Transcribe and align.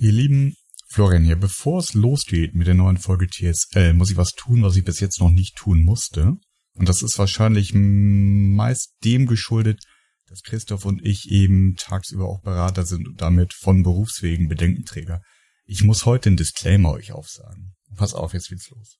Ihr 0.00 0.12
Lieben, 0.12 0.54
Florian 0.86 1.24
hier. 1.24 1.34
Bevor 1.34 1.80
es 1.80 1.92
losgeht 1.92 2.54
mit 2.54 2.68
der 2.68 2.74
neuen 2.74 2.98
Folge 2.98 3.26
TSL, 3.26 3.94
muss 3.94 4.12
ich 4.12 4.16
was 4.16 4.30
tun, 4.30 4.62
was 4.62 4.76
ich 4.76 4.84
bis 4.84 5.00
jetzt 5.00 5.18
noch 5.18 5.30
nicht 5.30 5.56
tun 5.56 5.82
musste. 5.82 6.36
Und 6.74 6.88
das 6.88 7.02
ist 7.02 7.18
wahrscheinlich 7.18 7.72
meist 7.74 8.92
dem 9.02 9.26
geschuldet, 9.26 9.82
dass 10.28 10.42
Christoph 10.42 10.84
und 10.84 11.04
ich 11.04 11.32
eben 11.32 11.74
tagsüber 11.74 12.28
auch 12.28 12.40
Berater 12.42 12.86
sind 12.86 13.08
und 13.08 13.20
damit 13.20 13.52
von 13.54 13.82
Berufswegen 13.82 14.46
Bedenkenträger. 14.46 15.20
Ich 15.64 15.82
muss 15.82 16.06
heute 16.06 16.28
einen 16.28 16.36
Disclaimer 16.36 16.92
euch 16.92 17.10
aufsagen. 17.10 17.74
Pass 17.96 18.14
auf, 18.14 18.34
jetzt 18.34 18.50
geht's 18.50 18.70
los. 18.70 18.98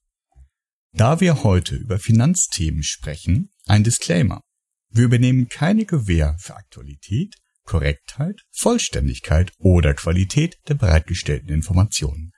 Da 0.95 1.21
wir 1.21 1.45
heute 1.45 1.77
über 1.77 2.01
Finanzthemen 2.01 2.83
sprechen, 2.83 3.51
ein 3.67 3.85
Disclaimer. 3.85 4.41
Wir 4.91 5.05
übernehmen 5.05 5.47
keine 5.49 5.87
Gewähr 5.87 6.37
für 6.41 6.57
Aktualität, 6.57 7.37
Korrektheit, 7.69 8.41
Vollständigkeit 8.51 9.53
oder 9.59 9.93
Qualität 9.93 10.57
der 10.69 10.75
bereitgestellten 10.75 11.51
Informationen. 11.51 12.33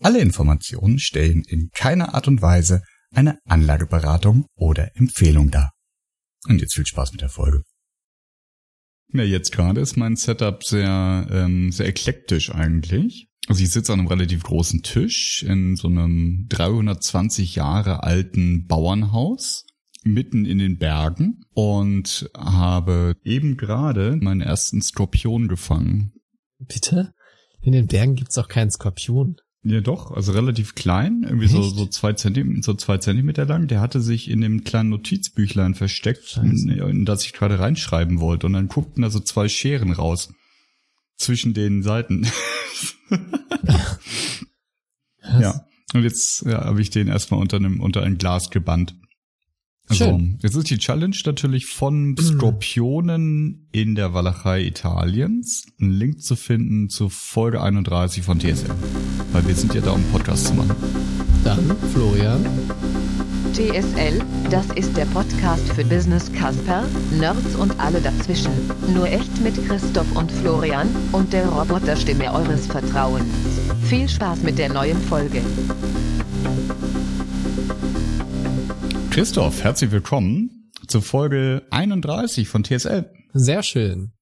Alle 0.00 0.20
Informationen 0.20 0.98
stellen 0.98 1.42
in 1.48 1.70
keiner 1.72 2.14
Art 2.14 2.28
und 2.28 2.42
Weise 2.42 2.82
eine 3.14 3.38
Anlageberatung 3.46 4.44
oder 4.54 4.94
Empfehlung 4.94 5.50
dar. 5.50 5.72
Und 6.46 6.60
jetzt 6.60 6.74
viel 6.74 6.86
Spaß 6.86 7.12
mit 7.12 7.22
der 7.22 7.30
Folge. 7.30 7.62
Ja, 9.14 9.22
jetzt 9.22 9.50
gerade 9.50 9.80
ist 9.80 9.96
mein 9.96 10.16
Setup 10.16 10.62
sehr, 10.62 11.26
ähm, 11.30 11.72
sehr 11.72 11.86
eklektisch 11.86 12.54
eigentlich. 12.54 13.28
Also 13.48 13.62
ich 13.62 13.70
sitze 13.70 13.94
an 13.94 14.00
einem 14.00 14.08
relativ 14.08 14.42
großen 14.42 14.82
Tisch 14.82 15.42
in 15.42 15.76
so 15.76 15.88
einem 15.88 16.46
320 16.50 17.54
Jahre 17.54 18.02
alten 18.02 18.66
Bauernhaus 18.66 19.65
mitten 20.06 20.44
in 20.44 20.58
den 20.58 20.78
Bergen 20.78 21.44
und 21.52 22.30
habe 22.36 23.16
eben 23.24 23.56
gerade 23.56 24.16
meinen 24.16 24.40
ersten 24.40 24.80
Skorpion 24.80 25.48
gefangen. 25.48 26.12
Bitte? 26.58 27.12
In 27.60 27.72
den 27.72 27.86
Bergen 27.86 28.14
gibt's 28.14 28.38
auch 28.38 28.48
keinen 28.48 28.70
Skorpion. 28.70 29.36
Ja, 29.68 29.80
doch, 29.80 30.12
also 30.12 30.30
relativ 30.30 30.76
klein, 30.76 31.24
irgendwie 31.24 31.48
so, 31.48 31.60
so 31.60 31.86
zwei 31.86 32.12
Zentimeter, 32.12 32.62
so 32.62 32.74
zwei 32.74 32.98
Zentimeter 32.98 33.44
lang. 33.46 33.66
Der 33.66 33.80
hatte 33.80 34.00
sich 34.00 34.30
in 34.30 34.40
dem 34.40 34.62
kleinen 34.62 34.90
Notizbüchlein 34.90 35.74
versteckt, 35.74 36.38
in, 36.40 36.68
in 36.68 37.04
das 37.04 37.24
ich 37.24 37.32
gerade 37.32 37.58
reinschreiben 37.58 38.20
wollte. 38.20 38.46
Und 38.46 38.52
dann 38.52 38.68
guckten 38.68 39.02
da 39.02 39.10
so 39.10 39.18
zwei 39.18 39.48
Scheren 39.48 39.90
raus. 39.90 40.32
Zwischen 41.16 41.52
den 41.52 41.82
Seiten. 41.82 42.28
ja. 45.40 45.66
Und 45.94 46.02
jetzt 46.04 46.42
ja, 46.42 46.64
habe 46.64 46.80
ich 46.80 46.90
den 46.90 47.08
erstmal 47.08 47.40
unter 47.40 47.56
einem, 47.56 47.80
unter 47.80 48.02
ein 48.02 48.18
Glas 48.18 48.50
gebannt. 48.50 48.94
Also, 49.88 50.20
jetzt 50.42 50.56
ist 50.56 50.70
die 50.70 50.78
Challenge 50.78 51.16
natürlich 51.24 51.66
von 51.66 52.10
mhm. 52.10 52.16
Skorpionen 52.18 53.68
in 53.70 53.94
der 53.94 54.14
Walachei 54.14 54.62
Italiens. 54.62 55.64
Ein 55.80 55.92
Link 55.92 56.22
zu 56.22 56.34
finden 56.34 56.88
zu 56.88 57.08
Folge 57.08 57.62
31 57.62 58.24
von 58.24 58.40
TSM. 58.40 58.70
Weil 59.32 59.46
wir 59.46 59.54
sind 59.54 59.74
ja 59.74 59.80
da, 59.80 59.92
um 59.92 60.02
Podcast 60.12 60.48
zu 60.48 60.54
machen. 60.54 60.74
Dann, 61.44 61.76
Florian. 61.92 62.44
TSL, 63.52 64.20
das 64.50 64.66
ist 64.74 64.96
der 64.96 65.06
Podcast 65.06 65.66
für 65.72 65.84
Business 65.84 66.30
Casper, 66.32 66.84
Nerds 67.18 67.54
und 67.54 67.78
alle 67.78 68.00
dazwischen. 68.00 68.52
Nur 68.92 69.06
echt 69.06 69.40
mit 69.40 69.54
Christoph 69.66 70.14
und 70.16 70.30
Florian 70.30 70.88
und 71.12 71.32
der 71.32 71.46
Roboterstimme 71.46 72.32
eures 72.34 72.66
Vertrauens. 72.66 73.24
Viel 73.84 74.08
Spaß 74.08 74.42
mit 74.42 74.58
der 74.58 74.72
neuen 74.72 75.00
Folge. 75.02 75.40
Christoph, 79.16 79.64
herzlich 79.64 79.92
willkommen 79.92 80.70
zur 80.88 81.00
Folge 81.00 81.62
31 81.70 82.48
von 82.48 82.64
TSL. 82.64 83.10
Sehr 83.32 83.62
schön. 83.62 84.12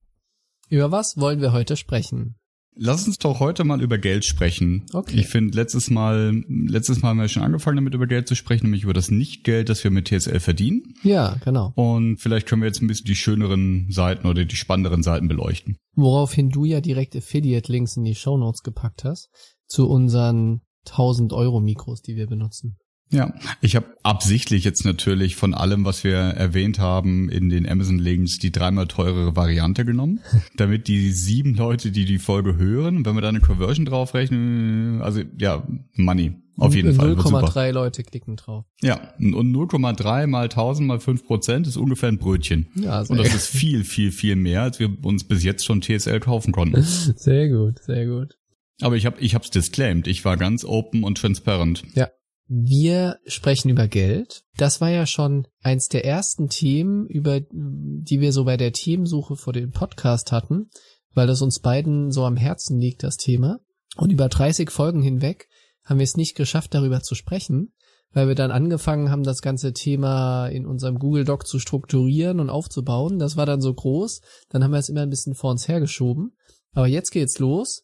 Über 0.69 0.93
was 0.93 1.17
wollen 1.17 1.41
wir 1.41 1.53
heute 1.53 1.77
sprechen? 1.77 2.37
Lass 2.77 3.05
uns 3.05 3.19
doch 3.19 3.41
heute 3.41 3.65
mal 3.65 3.83
über 3.83 3.99
Geld 3.99 4.25
sprechen. 4.25 4.87
Okay. 4.93 5.19
Ich 5.19 5.27
finde, 5.27 5.57
letztes 5.57 5.91
Mal, 5.91 6.45
letztes 6.49 7.03
Mal 7.03 7.09
haben 7.09 7.19
wir 7.19 7.27
schon 7.27 7.43
angefangen, 7.43 7.79
damit 7.79 7.93
über 7.95 8.07
Geld 8.07 8.29
zu 8.29 8.37
sprechen, 8.37 8.67
nämlich 8.67 8.85
über 8.85 8.93
das 8.93 9.11
Nicht-Geld, 9.11 9.69
das 9.69 9.83
wir 9.83 9.91
mit 9.91 10.07
TSL 10.07 10.39
verdienen. 10.39 10.95
Ja, 11.03 11.39
genau. 11.45 11.73
Und 11.75 12.19
vielleicht 12.19 12.47
können 12.47 12.63
wir 12.63 12.69
jetzt 12.69 12.81
ein 12.81 12.87
bisschen 12.87 13.07
die 13.07 13.17
schöneren 13.17 13.91
Seiten 13.91 14.29
oder 14.29 14.45
die 14.45 14.55
spannenderen 14.55 15.03
Seiten 15.03 15.27
beleuchten. 15.27 15.77
Woraufhin 15.97 16.51
du 16.51 16.65
ja 16.65 16.81
direkt 16.81 17.17
Affiliate-Links 17.17 17.97
in 17.97 18.05
die 18.05 18.15
Show 18.15 18.39
Notes 18.39 18.63
gepackt 18.63 19.03
hast, 19.03 19.29
zu 19.67 19.89
unseren 19.89 20.61
1000 20.87 21.33
Euro 21.33 21.61
Mikros, 21.61 22.01
die 22.01 22.15
wir 22.15 22.29
benutzen. 22.29 22.79
Ja, 23.15 23.33
ich 23.61 23.77
habe 23.77 23.87
absichtlich 24.03 24.65
jetzt 24.65 24.85
natürlich 24.85 25.37
von 25.37 25.55
allem, 25.55 25.85
was 25.85 26.03
wir 26.03 26.17
erwähnt 26.17 26.81
haben, 26.81 27.29
in 27.29 27.49
den 27.49 27.69
Amazon-Links 27.69 28.39
die 28.41 28.51
dreimal 28.51 28.89
teurere 28.89 29.37
Variante 29.37 29.85
genommen, 29.85 30.21
damit 30.57 30.89
die 30.89 31.13
sieben 31.13 31.55
Leute, 31.55 31.93
die 31.93 32.05
die 32.05 32.19
Folge 32.19 32.57
hören, 32.57 33.07
wenn 33.07 33.15
wir 33.15 33.23
da 33.23 33.29
eine 33.29 33.41
Conversion 33.41 33.87
draufrechnen, 33.87 35.01
also 35.01 35.23
ja, 35.39 35.67
Money. 35.95 36.35
Auf 36.57 36.75
jeden 36.75 36.95
Fall. 36.95 37.15
0,3 37.15 37.73
Leute 37.73 38.05
klicken 38.05 38.37
drauf. 38.37 38.65
Ja, 38.81 39.13
und 39.19 39.53
0,3 39.53 40.29
mal 40.29 40.45
1000 40.45 40.87
mal 40.87 41.01
5 41.01 41.27
Prozent 41.27 41.67
ist 41.67 41.77
ungefähr 41.77 42.09
ein 42.09 42.19
Brötchen. 42.19 42.69
Ja, 42.77 43.05
sehr 43.05 43.11
und 43.11 43.19
das 43.19 43.35
ist 43.35 43.49
viel, 43.49 43.83
viel, 43.83 44.13
viel 44.13 44.37
mehr, 44.37 44.63
als 44.63 44.79
wir 44.79 45.05
uns 45.05 45.25
bis 45.25 45.43
jetzt 45.43 45.65
schon 45.65 45.81
TSL 45.81 46.21
kaufen 46.21 46.53
konnten. 46.53 46.81
Sehr 47.17 47.49
gut, 47.49 47.83
sehr 47.83 48.07
gut. 48.07 48.37
Aber 48.81 48.97
ich 48.97 49.07
habe 49.07 49.21
ich 49.21 49.35
hab's 49.35 49.51
disclaimed. 49.51 50.07
Ich 50.07 50.25
war 50.25 50.37
ganz 50.37 50.65
open 50.65 51.05
und 51.05 51.19
transparent. 51.19 51.85
Ja, 51.95 52.09
wir 52.47 53.19
sprechen 53.27 53.71
über 53.71 53.89
Geld. 53.89 54.45
Das 54.57 54.81
war 54.81 54.91
ja 54.91 55.07
schon 55.07 55.47
eins 55.63 55.89
der 55.89 56.05
ersten 56.05 56.49
Themen, 56.49 57.07
über 57.07 57.41
die 57.41 58.21
wir 58.21 58.33
so 58.33 58.45
bei 58.45 58.57
der 58.57 58.73
Themensuche 58.73 59.37
vor 59.37 59.53
dem 59.53 59.71
Podcast 59.71 60.31
hatten, 60.31 60.69
weil 61.15 61.27
das 61.27 61.43
uns 61.43 61.61
beiden 61.61 62.11
so 62.13 62.25
am 62.25 62.37
Herzen 62.37 62.79
liegt, 62.79 63.03
das 63.03 63.17
Thema. 63.17 63.61
Und 63.97 64.11
über 64.11 64.29
30 64.29 64.71
Folgen 64.71 65.03
hinweg 65.03 65.49
haben 65.85 65.99
wir 65.99 66.05
es 66.05 66.17
nicht 66.17 66.35
geschafft, 66.35 66.75
darüber 66.75 67.01
zu 67.01 67.15
sprechen, 67.15 67.73
weil 68.13 68.29
wir 68.29 68.35
dann 68.35 68.51
angefangen 68.51 69.11
haben, 69.11 69.23
das 69.23 69.41
ganze 69.41 69.73
Thema 69.73 70.47
in 70.49 70.67
unserem 70.67 70.99
Google 70.99 71.25
Doc 71.25 71.47
zu 71.47 71.59
strukturieren 71.59 72.41
und 72.41 72.51
aufzubauen. 72.51 73.19
Das 73.19 73.37
war 73.37 73.47
dann 73.47 73.61
so 73.61 73.73
groß, 73.73 74.21
dann 74.51 74.63
haben 74.63 74.73
wir 74.73 74.79
es 74.79 74.89
immer 74.89 75.03
ein 75.03 75.11
bisschen 75.11 75.35
vor 75.35 75.51
uns 75.51 75.69
hergeschoben. 75.69 76.37
Aber 76.73 76.89
jetzt 76.89 77.11
geht's 77.11 77.39
los. 77.39 77.84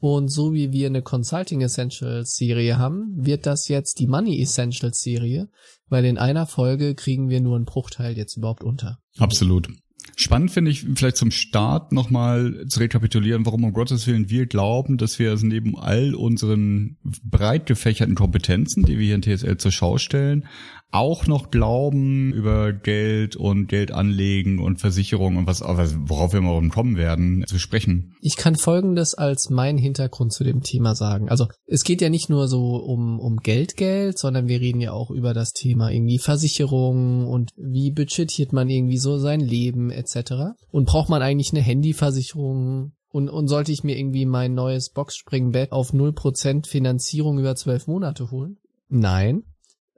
Und 0.00 0.28
so 0.28 0.54
wie 0.54 0.72
wir 0.72 0.86
eine 0.86 1.02
Consulting 1.02 1.60
Essentials 1.60 2.34
Serie 2.34 2.78
haben, 2.78 3.12
wird 3.14 3.46
das 3.46 3.68
jetzt 3.68 4.00
die 4.00 4.06
Money 4.06 4.40
Essentials 4.40 5.00
Serie, 5.00 5.48
weil 5.88 6.06
in 6.06 6.16
einer 6.16 6.46
Folge 6.46 6.94
kriegen 6.94 7.28
wir 7.28 7.40
nur 7.40 7.56
einen 7.56 7.66
Bruchteil 7.66 8.16
jetzt 8.16 8.36
überhaupt 8.36 8.64
unter. 8.64 8.98
Absolut. 9.18 9.68
Spannend 10.16 10.50
finde 10.50 10.70
ich 10.70 10.86
vielleicht 10.94 11.16
zum 11.16 11.30
Start 11.30 11.92
nochmal 11.92 12.66
zu 12.68 12.80
rekapitulieren, 12.80 13.46
warum 13.46 13.64
um 13.64 13.72
Gottes 13.72 14.06
Willen 14.06 14.30
wir 14.30 14.46
glauben, 14.46 14.98
dass 14.98 15.18
wir 15.18 15.30
also 15.30 15.46
neben 15.46 15.78
all 15.78 16.14
unseren 16.14 16.96
breit 17.02 17.66
gefächerten 17.66 18.14
Kompetenzen, 18.14 18.84
die 18.84 18.98
wir 18.98 19.06
hier 19.06 19.14
in 19.14 19.22
TSL 19.22 19.56
zur 19.56 19.72
Schau 19.72 19.98
stellen, 19.98 20.46
auch 20.92 21.26
noch 21.26 21.50
glauben, 21.50 22.32
über 22.32 22.72
Geld 22.72 23.36
und 23.36 23.68
Geld 23.68 23.92
anlegen 23.92 24.58
und 24.58 24.80
Versicherung 24.80 25.36
und 25.36 25.46
was, 25.46 25.62
worauf 25.62 26.32
wir 26.32 26.40
mal 26.40 26.68
kommen 26.68 26.96
werden, 26.96 27.44
zu 27.46 27.58
sprechen. 27.58 28.16
Ich 28.20 28.36
kann 28.36 28.56
Folgendes 28.56 29.14
als 29.14 29.50
mein 29.50 29.78
Hintergrund 29.78 30.32
zu 30.32 30.42
dem 30.42 30.62
Thema 30.62 30.94
sagen. 30.94 31.28
Also 31.28 31.46
es 31.66 31.84
geht 31.84 32.00
ja 32.00 32.08
nicht 32.08 32.28
nur 32.28 32.48
so 32.48 32.76
um, 32.76 33.20
um 33.20 33.36
Geld, 33.36 33.76
Geld, 33.76 34.18
sondern 34.18 34.48
wir 34.48 34.60
reden 34.60 34.80
ja 34.80 34.92
auch 34.92 35.10
über 35.10 35.32
das 35.32 35.52
Thema 35.52 35.90
irgendwie 35.90 36.18
Versicherung 36.18 37.26
und 37.26 37.50
wie 37.56 37.92
budgetiert 37.92 38.52
man 38.52 38.68
irgendwie 38.68 38.98
so 38.98 39.18
sein 39.18 39.40
Leben 39.40 39.89
etc. 39.90 40.56
Und 40.70 40.86
braucht 40.86 41.08
man 41.08 41.22
eigentlich 41.22 41.52
eine 41.52 41.62
Handyversicherung? 41.62 42.92
Und, 43.12 43.28
und 43.28 43.48
sollte 43.48 43.72
ich 43.72 43.82
mir 43.82 43.98
irgendwie 43.98 44.24
mein 44.24 44.54
neues 44.54 44.90
Boxspringbett 44.90 45.72
auf 45.72 45.92
0% 45.92 46.66
Finanzierung 46.66 47.38
über 47.38 47.56
zwölf 47.56 47.86
Monate 47.88 48.30
holen? 48.30 48.58
Nein. 48.88 49.42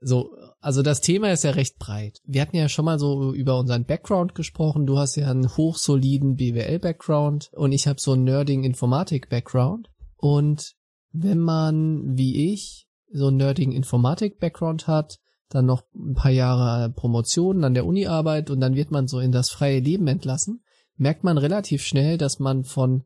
So, 0.00 0.34
also 0.60 0.82
das 0.82 1.00
Thema 1.00 1.30
ist 1.30 1.44
ja 1.44 1.52
recht 1.52 1.78
breit. 1.78 2.20
Wir 2.24 2.42
hatten 2.42 2.56
ja 2.56 2.68
schon 2.68 2.84
mal 2.84 2.98
so 2.98 3.32
über 3.32 3.58
unseren 3.58 3.84
Background 3.84 4.34
gesprochen. 4.34 4.86
Du 4.86 4.98
hast 4.98 5.16
ja 5.16 5.30
einen 5.30 5.56
hochsoliden 5.56 6.36
BWL-Background 6.36 7.50
und 7.54 7.72
ich 7.72 7.86
habe 7.86 8.00
so 8.00 8.12
einen 8.12 8.24
nerding 8.24 8.64
Informatik-Background. 8.64 9.90
Und 10.16 10.74
wenn 11.12 11.38
man, 11.38 12.16
wie 12.16 12.52
ich, 12.52 12.88
so 13.12 13.28
einen 13.28 13.36
nerdigen 13.36 13.72
Informatik-Background 13.72 14.86
hat, 14.86 15.18
dann 15.54 15.66
noch 15.66 15.82
ein 15.94 16.14
paar 16.14 16.30
Jahre 16.30 16.90
Promotion 16.90 17.64
an 17.64 17.74
der 17.74 17.86
Uni-Arbeit 17.86 18.50
und 18.50 18.60
dann 18.60 18.74
wird 18.74 18.90
man 18.90 19.06
so 19.06 19.18
in 19.18 19.32
das 19.32 19.50
freie 19.50 19.80
Leben 19.80 20.06
entlassen, 20.08 20.62
merkt 20.96 21.24
man 21.24 21.38
relativ 21.38 21.82
schnell, 21.82 22.18
dass 22.18 22.38
man 22.38 22.64
von 22.64 23.04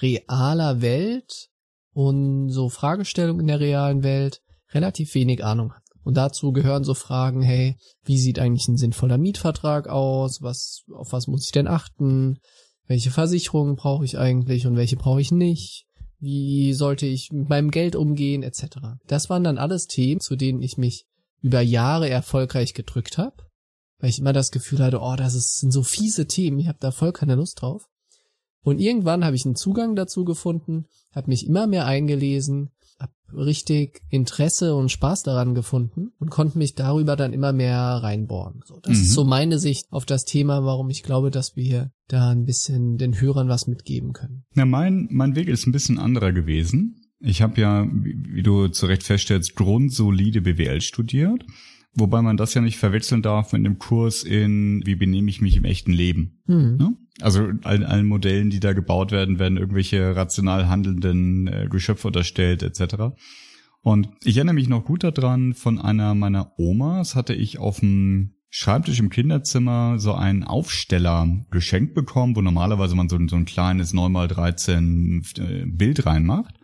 realer 0.00 0.80
Welt 0.80 1.48
und 1.92 2.50
so 2.50 2.68
Fragestellungen 2.68 3.40
in 3.40 3.46
der 3.48 3.60
realen 3.60 4.02
Welt 4.02 4.40
relativ 4.72 5.14
wenig 5.14 5.44
Ahnung 5.44 5.72
hat. 5.72 5.82
Und 6.04 6.16
dazu 6.16 6.52
gehören 6.52 6.84
so 6.84 6.94
Fragen, 6.94 7.42
hey, 7.42 7.76
wie 8.04 8.18
sieht 8.18 8.38
eigentlich 8.38 8.68
ein 8.68 8.76
sinnvoller 8.76 9.18
Mietvertrag 9.18 9.88
aus? 9.88 10.40
Was, 10.40 10.84
auf 10.94 11.12
was 11.12 11.26
muss 11.26 11.44
ich 11.44 11.52
denn 11.52 11.66
achten? 11.66 12.38
Welche 12.86 13.10
Versicherungen 13.10 13.76
brauche 13.76 14.04
ich 14.04 14.16
eigentlich 14.16 14.66
und 14.66 14.76
welche 14.76 14.96
brauche 14.96 15.20
ich 15.20 15.32
nicht? 15.32 15.86
Wie 16.18 16.72
sollte 16.72 17.04
ich 17.04 17.30
mit 17.30 17.48
meinem 17.48 17.70
Geld 17.70 17.94
umgehen, 17.94 18.42
etc. 18.42 18.78
Das 19.06 19.28
waren 19.28 19.44
dann 19.44 19.58
alles 19.58 19.86
Themen, 19.86 20.20
zu 20.20 20.34
denen 20.34 20.62
ich 20.62 20.78
mich 20.78 21.07
über 21.40 21.60
Jahre 21.60 22.08
erfolgreich 22.08 22.74
gedrückt 22.74 23.18
habe, 23.18 23.36
weil 23.98 24.10
ich 24.10 24.18
immer 24.18 24.32
das 24.32 24.50
Gefühl 24.50 24.80
hatte, 24.80 25.00
oh, 25.00 25.16
das 25.16 25.34
ist, 25.34 25.58
sind 25.58 25.72
so 25.72 25.82
fiese 25.82 26.26
Themen, 26.26 26.58
ich 26.58 26.68
habe 26.68 26.78
da 26.80 26.90
voll 26.90 27.12
keine 27.12 27.34
Lust 27.34 27.62
drauf. 27.62 27.88
Und 28.62 28.80
irgendwann 28.80 29.24
habe 29.24 29.36
ich 29.36 29.44
einen 29.44 29.56
Zugang 29.56 29.96
dazu 29.96 30.24
gefunden, 30.24 30.86
habe 31.12 31.30
mich 31.30 31.46
immer 31.46 31.66
mehr 31.66 31.86
eingelesen, 31.86 32.70
habe 32.98 33.12
richtig 33.32 34.02
Interesse 34.10 34.74
und 34.74 34.90
Spaß 34.90 35.22
daran 35.22 35.54
gefunden 35.54 36.10
und 36.18 36.30
konnte 36.30 36.58
mich 36.58 36.74
darüber 36.74 37.16
dann 37.16 37.32
immer 37.32 37.52
mehr 37.52 37.78
reinbohren. 37.78 38.60
So, 38.66 38.80
das 38.82 38.96
mhm. 38.96 39.02
ist 39.02 39.12
so 39.12 39.24
meine 39.24 39.58
Sicht 39.58 39.86
auf 39.90 40.04
das 40.04 40.24
Thema, 40.24 40.64
warum 40.64 40.90
ich 40.90 41.02
glaube, 41.02 41.30
dass 41.30 41.56
wir 41.56 41.92
da 42.08 42.30
ein 42.30 42.44
bisschen 42.44 42.98
den 42.98 43.20
Hörern 43.20 43.48
was 43.48 43.66
mitgeben 43.66 44.12
können. 44.12 44.44
Ja, 44.54 44.66
mein, 44.66 45.08
mein 45.10 45.36
Weg 45.36 45.48
ist 45.48 45.66
ein 45.66 45.72
bisschen 45.72 45.98
anderer 45.98 46.32
gewesen. 46.32 47.07
Ich 47.20 47.42
habe 47.42 47.60
ja, 47.60 47.86
wie 47.90 48.42
du 48.42 48.68
zu 48.68 48.86
Recht 48.86 49.02
feststellst, 49.02 49.56
grundsolide 49.56 50.42
BWL 50.42 50.80
studiert. 50.80 51.44
Wobei 51.94 52.22
man 52.22 52.36
das 52.36 52.54
ja 52.54 52.60
nicht 52.60 52.76
verwechseln 52.76 53.22
darf 53.22 53.52
mit 53.52 53.64
dem 53.64 53.78
Kurs 53.78 54.22
in, 54.22 54.82
wie 54.84 54.94
benehme 54.94 55.30
ich 55.30 55.40
mich 55.40 55.56
im 55.56 55.64
echten 55.64 55.92
Leben. 55.92 56.42
Mhm. 56.46 56.76
Ne? 56.76 56.96
Also 57.20 57.48
allen, 57.64 57.82
allen 57.82 58.06
Modellen, 58.06 58.50
die 58.50 58.60
da 58.60 58.72
gebaut 58.72 59.10
werden, 59.10 59.38
werden 59.38 59.58
irgendwelche 59.58 60.14
rational 60.14 60.68
handelnden 60.68 61.48
äh, 61.48 61.66
Geschöpfe 61.68 62.08
unterstellt 62.08 62.62
etc. 62.62 63.16
Und 63.80 64.10
ich 64.22 64.36
erinnere 64.36 64.54
mich 64.54 64.68
noch 64.68 64.84
gut 64.84 65.02
daran, 65.02 65.54
von 65.54 65.80
einer 65.80 66.14
meiner 66.14 66.52
Omas 66.58 67.16
hatte 67.16 67.34
ich 67.34 67.58
auf 67.58 67.80
dem 67.80 68.34
Schreibtisch 68.50 68.98
im 68.98 69.10
Kinderzimmer 69.10 69.98
so 69.98 70.14
einen 70.14 70.42
Aufsteller 70.42 71.28
geschenkt 71.50 71.94
bekommen, 71.94 72.34
wo 72.34 72.40
normalerweise 72.40 72.96
man 72.96 73.10
so, 73.10 73.18
so 73.28 73.36
ein 73.36 73.44
kleines 73.44 73.92
9x13 73.92 75.40
äh, 75.40 75.66
Bild 75.66 76.06
reinmacht. 76.06 76.54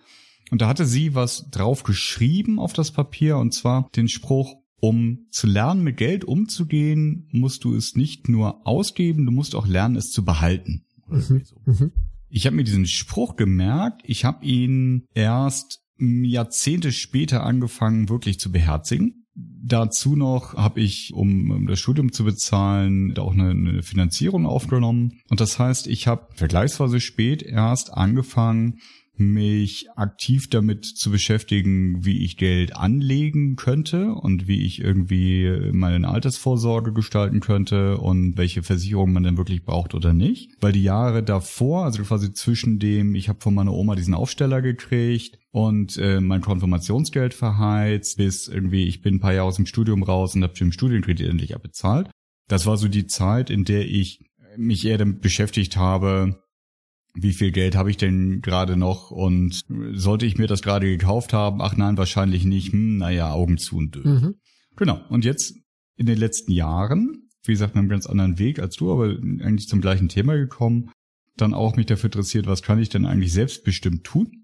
Und 0.51 0.61
da 0.61 0.69
hatte 0.69 0.87
sie 0.87 1.15
was 1.15 1.51
drauf 1.51 1.83
geschrieben 1.83 2.59
auf 2.59 2.73
das 2.73 2.93
Papier 2.93 3.39
und 3.39 3.53
zwar 3.55 3.89
den 3.97 4.09
Spruch, 4.09 4.57
um 4.81 5.27
zu 5.31 5.47
lernen, 5.47 5.83
mit 5.83 5.97
Geld 5.97 6.25
umzugehen, 6.25 7.29
musst 7.33 7.65
du 7.65 7.75
es 7.75 7.97
nicht 7.97 8.29
nur 8.29 8.67
ausgeben, 8.67 9.25
du 9.25 9.33
musst 9.33 9.55
auch 9.55 9.67
lernen, 9.67 9.97
es 9.97 10.11
zu 10.11 10.25
behalten. 10.25 10.85
Mhm. 11.09 11.43
Mhm. 11.65 11.93
Ich 12.29 12.47
habe 12.47 12.57
mir 12.57 12.65
diesen 12.65 12.87
Spruch 12.87 13.37
gemerkt, 13.37 14.03
ich 14.05 14.25
habe 14.25 14.45
ihn 14.45 15.07
erst 15.15 15.81
Jahrzehnte 15.99 16.93
später 16.93 17.45
angefangen, 17.45 18.09
wirklich 18.09 18.39
zu 18.39 18.51
beherzigen. 18.53 19.25
Dazu 19.37 20.17
noch 20.17 20.55
habe 20.55 20.81
ich, 20.81 21.13
um, 21.15 21.67
das 21.67 21.81
Studium 21.81 22.13
zu 22.13 22.25
bezahlen, 22.25 23.17
auch 23.19 23.33
eine, 23.33 23.51
eine 23.51 23.83
Finanzierung 23.83 24.47
aufgenommen. 24.47 25.21
Und 25.31 25.41
das 25.41 25.59
heißt, 25.59 25.87
ich 25.87 26.07
habe 26.07 26.29
vergleichsweise 26.35 27.01
spät 27.01 27.43
erst 27.43 27.93
angefangen, 27.93 28.81
mich 29.17 29.87
aktiv 29.97 30.51
damit 30.51 30.85
zu 30.85 31.11
beschäftigen, 31.11 32.05
wie 32.05 32.25
ich 32.25 32.37
Geld 32.37 32.75
anlegen 32.77 33.57
könnte 33.57 34.13
und 34.13 34.49
wie 34.49 34.65
ich 34.65 34.81
irgendwie 34.81 35.71
meine 35.73 36.09
Altersvorsorge 36.09 36.93
gestalten 36.93 37.41
könnte 37.41 37.99
und 37.99 38.37
welche 38.37 38.63
Versicherung 38.63 39.13
man 39.13 39.23
denn 39.23 39.37
wirklich 39.37 39.65
braucht 39.65 39.95
oder 39.95 40.13
nicht. 40.13 40.53
Weil 40.61 40.73
die 40.73 40.83
Jahre 40.83 41.23
davor, 41.23 41.85
also 41.85 42.03
quasi 42.03 42.33
zwischen 42.33 42.79
dem, 42.79 43.15
ich 43.15 43.29
habe 43.29 43.41
von 43.41 43.55
meiner 43.55 43.73
Oma 43.73 43.95
diesen 43.95 44.15
Aufsteller 44.15 44.63
gekriegt 44.63 45.39
und 45.51 45.97
äh, 45.99 46.21
mein 46.21 46.41
Konfirmationsgeld 46.41 47.35
verheizt, 47.35 48.17
bis 48.17 48.49
irgendwie 48.49 48.85
ich 48.87 49.03
bin 49.03 49.17
ein 49.17 49.21
paar 49.21 49.35
Jahre 49.35 49.49
aus 49.49 49.57
dem 49.57 49.67
Studium 49.67 50.03
raus 50.03 50.35
und 50.35 50.43
habe 50.43 50.55
den 50.55 50.73
Studienkredit 50.73 51.29
endlich 51.29 51.55
abbezahlt. 51.55 52.11
Das 52.49 52.67
war 52.67 52.77
so 52.77 52.89
die 52.89 53.07
Zeit, 53.07 53.51
in 53.51 53.65
der 53.65 53.89
ich 53.89 54.21
mich 54.57 54.85
eher 54.85 54.99
damit 54.99 55.21
beschäftigt 55.21 55.77
habe, 55.77 56.44
wie 57.15 57.33
viel 57.33 57.53
Geld 57.53 57.77
habe 57.77 57.91
ich 57.91 57.97
denn 57.97 58.43
gerade 58.43 58.77
noch 58.77 59.11
und 59.11 59.65
sollte 59.93 60.27
ich 60.27 60.37
mir 60.37 60.49
das 60.49 60.63
gerade 60.63 60.87
gekauft 60.87 61.33
haben? 61.33 61.63
Ach 61.63 61.77
nein, 61.77 61.97
wahrscheinlich 61.97 62.45
nicht. 62.45 62.73
Hm, 62.73 62.99
naja, 62.99 63.33
Augen 63.33 63.57
zu 63.57 63.77
und 63.77 63.95
durch. 63.95 64.05
Mhm. 64.05 64.35
Genau. 64.77 65.01
Und 65.09 65.25
jetzt 65.25 65.57
in 65.97 66.07
den 66.07 66.19
letzten 66.19 66.51
Jahren, 66.51 67.29
wie 67.45 67.53
gesagt, 67.53 67.75
mit 67.75 67.81
einem 67.81 67.89
ganz 67.89 68.07
anderen 68.07 68.39
Weg 68.39 68.59
als 68.59 68.77
du, 68.77 68.93
aber 68.93 69.11
eigentlich 69.45 69.69
zum 69.69 69.81
gleichen 69.81 70.09
Thema 70.09 70.35
gekommen, 70.35 70.91
dann 71.37 71.55
auch 71.55 71.77
mich 71.77 71.87
dafür 71.87 72.09
interessiert, 72.09 72.47
was 72.47 72.63
kann 72.63 72.81
ich 72.81 72.89
denn 72.89 73.07
eigentlich 73.07 73.33
selbstbestimmt 73.33 74.05
tun? 74.05 74.44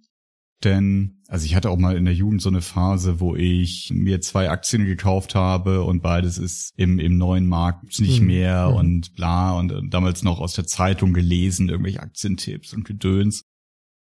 Denn, 0.62 1.22
also 1.26 1.46
ich 1.46 1.54
hatte 1.54 1.70
auch 1.70 1.78
mal 1.78 1.96
in 1.96 2.04
der 2.04 2.14
Jugend 2.14 2.42
so 2.42 2.50
eine 2.50 2.60
Phase, 2.60 3.18
wo 3.18 3.34
ich 3.34 3.90
mir 3.94 4.20
zwei 4.20 4.50
Aktien 4.50 4.84
gekauft 4.84 5.34
habe 5.34 5.82
und 5.84 6.02
beides 6.02 6.36
ist 6.36 6.72
im, 6.76 6.98
im 6.98 7.16
neuen 7.16 7.48
Markt 7.48 7.98
nicht 7.98 8.20
mhm. 8.20 8.26
mehr 8.26 8.68
mhm. 8.68 8.76
und 8.76 9.14
bla 9.14 9.58
und 9.58 9.72
damals 9.90 10.22
noch 10.22 10.38
aus 10.38 10.52
der 10.52 10.66
Zeitung 10.66 11.14
gelesen, 11.14 11.70
irgendwelche 11.70 12.00
Aktientipps 12.00 12.74
und 12.74 12.84
Gedöns. 12.84 13.44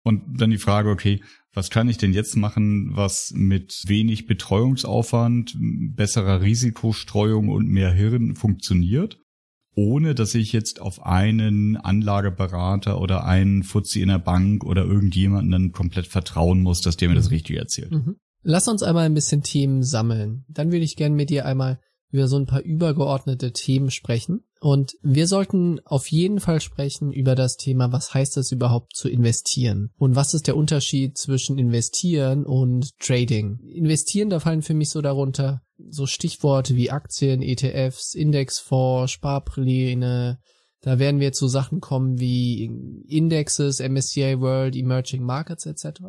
Und 0.03 0.39
dann 0.39 0.51
die 0.51 0.59
Frage, 0.59 0.91
okay, 0.91 1.21
was 1.51 1.69
kann 1.69 1.89
ich 1.89 1.97
denn 1.97 2.13
jetzt 2.13 2.35
machen, 2.35 2.95
was 2.95 3.31
mit 3.33 3.83
wenig 3.87 4.27
Betreuungsaufwand, 4.27 5.57
besserer 5.95 6.41
Risikostreuung 6.41 7.49
und 7.49 7.67
mehr 7.67 7.91
Hirn 7.91 8.35
funktioniert? 8.35 9.19
Ohne 9.75 10.15
dass 10.15 10.33
ich 10.35 10.53
jetzt 10.53 10.81
auf 10.81 11.05
einen 11.05 11.77
Anlageberater 11.77 12.99
oder 12.99 13.25
einen 13.25 13.63
Fuzzi 13.63 14.01
in 14.01 14.07
der 14.07 14.19
Bank 14.19 14.63
oder 14.63 14.85
irgendjemanden 14.85 15.51
dann 15.51 15.71
komplett 15.71 16.07
vertrauen 16.07 16.61
muss, 16.61 16.81
dass 16.81 16.97
der 16.97 17.09
mir 17.09 17.15
das 17.15 17.29
mhm. 17.29 17.35
Richtige 17.35 17.59
erzählt. 17.59 17.91
Mhm. 17.91 18.15
Lass 18.41 18.67
uns 18.67 18.83
einmal 18.83 19.05
ein 19.05 19.13
bisschen 19.13 19.43
Themen 19.43 19.83
sammeln. 19.83 20.45
Dann 20.47 20.71
würde 20.71 20.85
ich 20.85 20.95
gerne 20.95 21.15
mit 21.15 21.29
dir 21.29 21.45
einmal 21.45 21.79
über 22.11 22.27
so 22.27 22.37
ein 22.37 22.45
paar 22.45 22.61
übergeordnete 22.61 23.51
Themen 23.51 23.91
sprechen. 23.91 24.43
Und 24.61 24.95
wir 25.01 25.27
sollten 25.27 25.79
auf 25.85 26.07
jeden 26.07 26.39
Fall 26.39 26.61
sprechen 26.61 27.11
über 27.11 27.35
das 27.35 27.57
Thema, 27.57 27.91
was 27.91 28.13
heißt 28.13 28.37
es 28.37 28.51
überhaupt 28.51 28.95
zu 28.95 29.09
investieren? 29.09 29.91
Und 29.97 30.15
was 30.15 30.33
ist 30.33 30.47
der 30.47 30.57
Unterschied 30.57 31.17
zwischen 31.17 31.57
investieren 31.57 32.45
und 32.45 32.97
Trading? 32.99 33.59
Investieren, 33.59 34.29
da 34.29 34.39
fallen 34.39 34.61
für 34.61 34.73
mich 34.73 34.89
so 34.89 35.01
darunter 35.01 35.61
so 35.89 36.05
Stichworte 36.05 36.75
wie 36.75 36.91
Aktien, 36.91 37.41
ETFs, 37.41 38.13
Indexfonds, 38.13 39.11
Sparpläne. 39.11 40.39
Da 40.81 40.99
werden 40.99 41.19
wir 41.19 41.33
zu 41.33 41.47
Sachen 41.47 41.81
kommen 41.81 42.19
wie 42.19 42.65
Indexes, 43.07 43.79
MSCI 43.79 44.39
World, 44.39 44.75
Emerging 44.75 45.23
Markets 45.23 45.65
etc. 45.65 46.01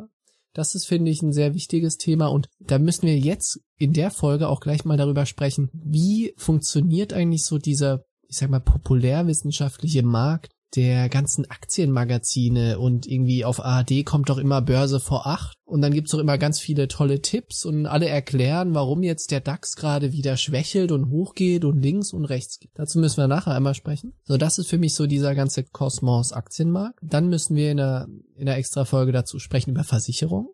Das 0.56 0.74
ist, 0.74 0.86
finde 0.86 1.10
ich, 1.10 1.20
ein 1.20 1.34
sehr 1.34 1.52
wichtiges 1.52 1.98
Thema 1.98 2.28
und 2.28 2.48
da 2.60 2.78
müssen 2.78 3.06
wir 3.06 3.18
jetzt 3.18 3.60
in 3.76 3.92
der 3.92 4.10
Folge 4.10 4.48
auch 4.48 4.60
gleich 4.60 4.86
mal 4.86 4.96
darüber 4.96 5.26
sprechen, 5.26 5.68
wie 5.74 6.32
funktioniert 6.38 7.12
eigentlich 7.12 7.44
so 7.44 7.58
dieser, 7.58 8.06
ich 8.26 8.38
sag 8.38 8.48
mal, 8.48 8.60
populärwissenschaftliche 8.60 10.02
Markt 10.02 10.54
der 10.74 11.08
ganzen 11.08 11.48
Aktienmagazine 11.50 12.78
und 12.78 13.06
irgendwie 13.06 13.44
auf 13.44 13.64
ARD 13.64 14.04
kommt 14.04 14.28
doch 14.28 14.38
immer 14.38 14.60
Börse 14.60 15.00
vor 15.00 15.26
acht 15.26 15.56
und 15.64 15.80
dann 15.80 15.92
gibt's 15.92 16.10
doch 16.10 16.18
immer 16.18 16.38
ganz 16.38 16.58
viele 16.58 16.88
tolle 16.88 17.22
Tipps 17.22 17.64
und 17.64 17.86
alle 17.86 18.08
erklären, 18.08 18.74
warum 18.74 19.02
jetzt 19.02 19.30
der 19.30 19.40
DAX 19.40 19.76
gerade 19.76 20.12
wieder 20.12 20.36
schwächelt 20.36 20.92
und 20.92 21.10
hochgeht 21.10 21.64
und 21.64 21.80
links 21.80 22.12
und 22.12 22.24
rechts 22.24 22.58
geht. 22.58 22.72
Dazu 22.74 22.98
müssen 22.98 23.18
wir 23.18 23.28
nachher 23.28 23.54
einmal 23.54 23.74
sprechen. 23.74 24.12
So, 24.24 24.36
das 24.36 24.58
ist 24.58 24.68
für 24.68 24.78
mich 24.78 24.94
so 24.94 25.06
dieser 25.06 25.34
ganze 25.34 25.64
Kosmos 25.64 26.32
Aktienmarkt. 26.32 26.98
Dann 27.02 27.28
müssen 27.28 27.56
wir 27.56 27.70
in 27.70 27.80
einer, 27.80 28.06
in 28.34 28.48
einer 28.48 28.58
extra 28.58 28.84
Folge 28.84 29.12
dazu 29.12 29.38
sprechen 29.38 29.70
über 29.70 29.84
Versicherung. 29.84 30.48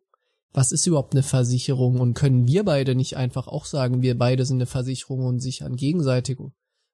Was 0.53 0.70
ist 0.70 0.87
überhaupt 0.87 1.15
eine 1.15 1.23
Versicherung 1.23 1.98
und 1.98 2.15
können 2.15 2.46
wir 2.46 2.65
beide 2.65 2.94
nicht 2.94 3.17
einfach 3.17 3.48
auch 3.48 3.65
sagen, 3.65 4.03
wir 4.03 4.19
beide 4.19 4.44
sind 4.44 4.58
eine 4.58 4.67
Versicherung 4.67 5.25
und 5.25 5.41
sichern 5.41 5.77
gegenseitig 5.77 6.39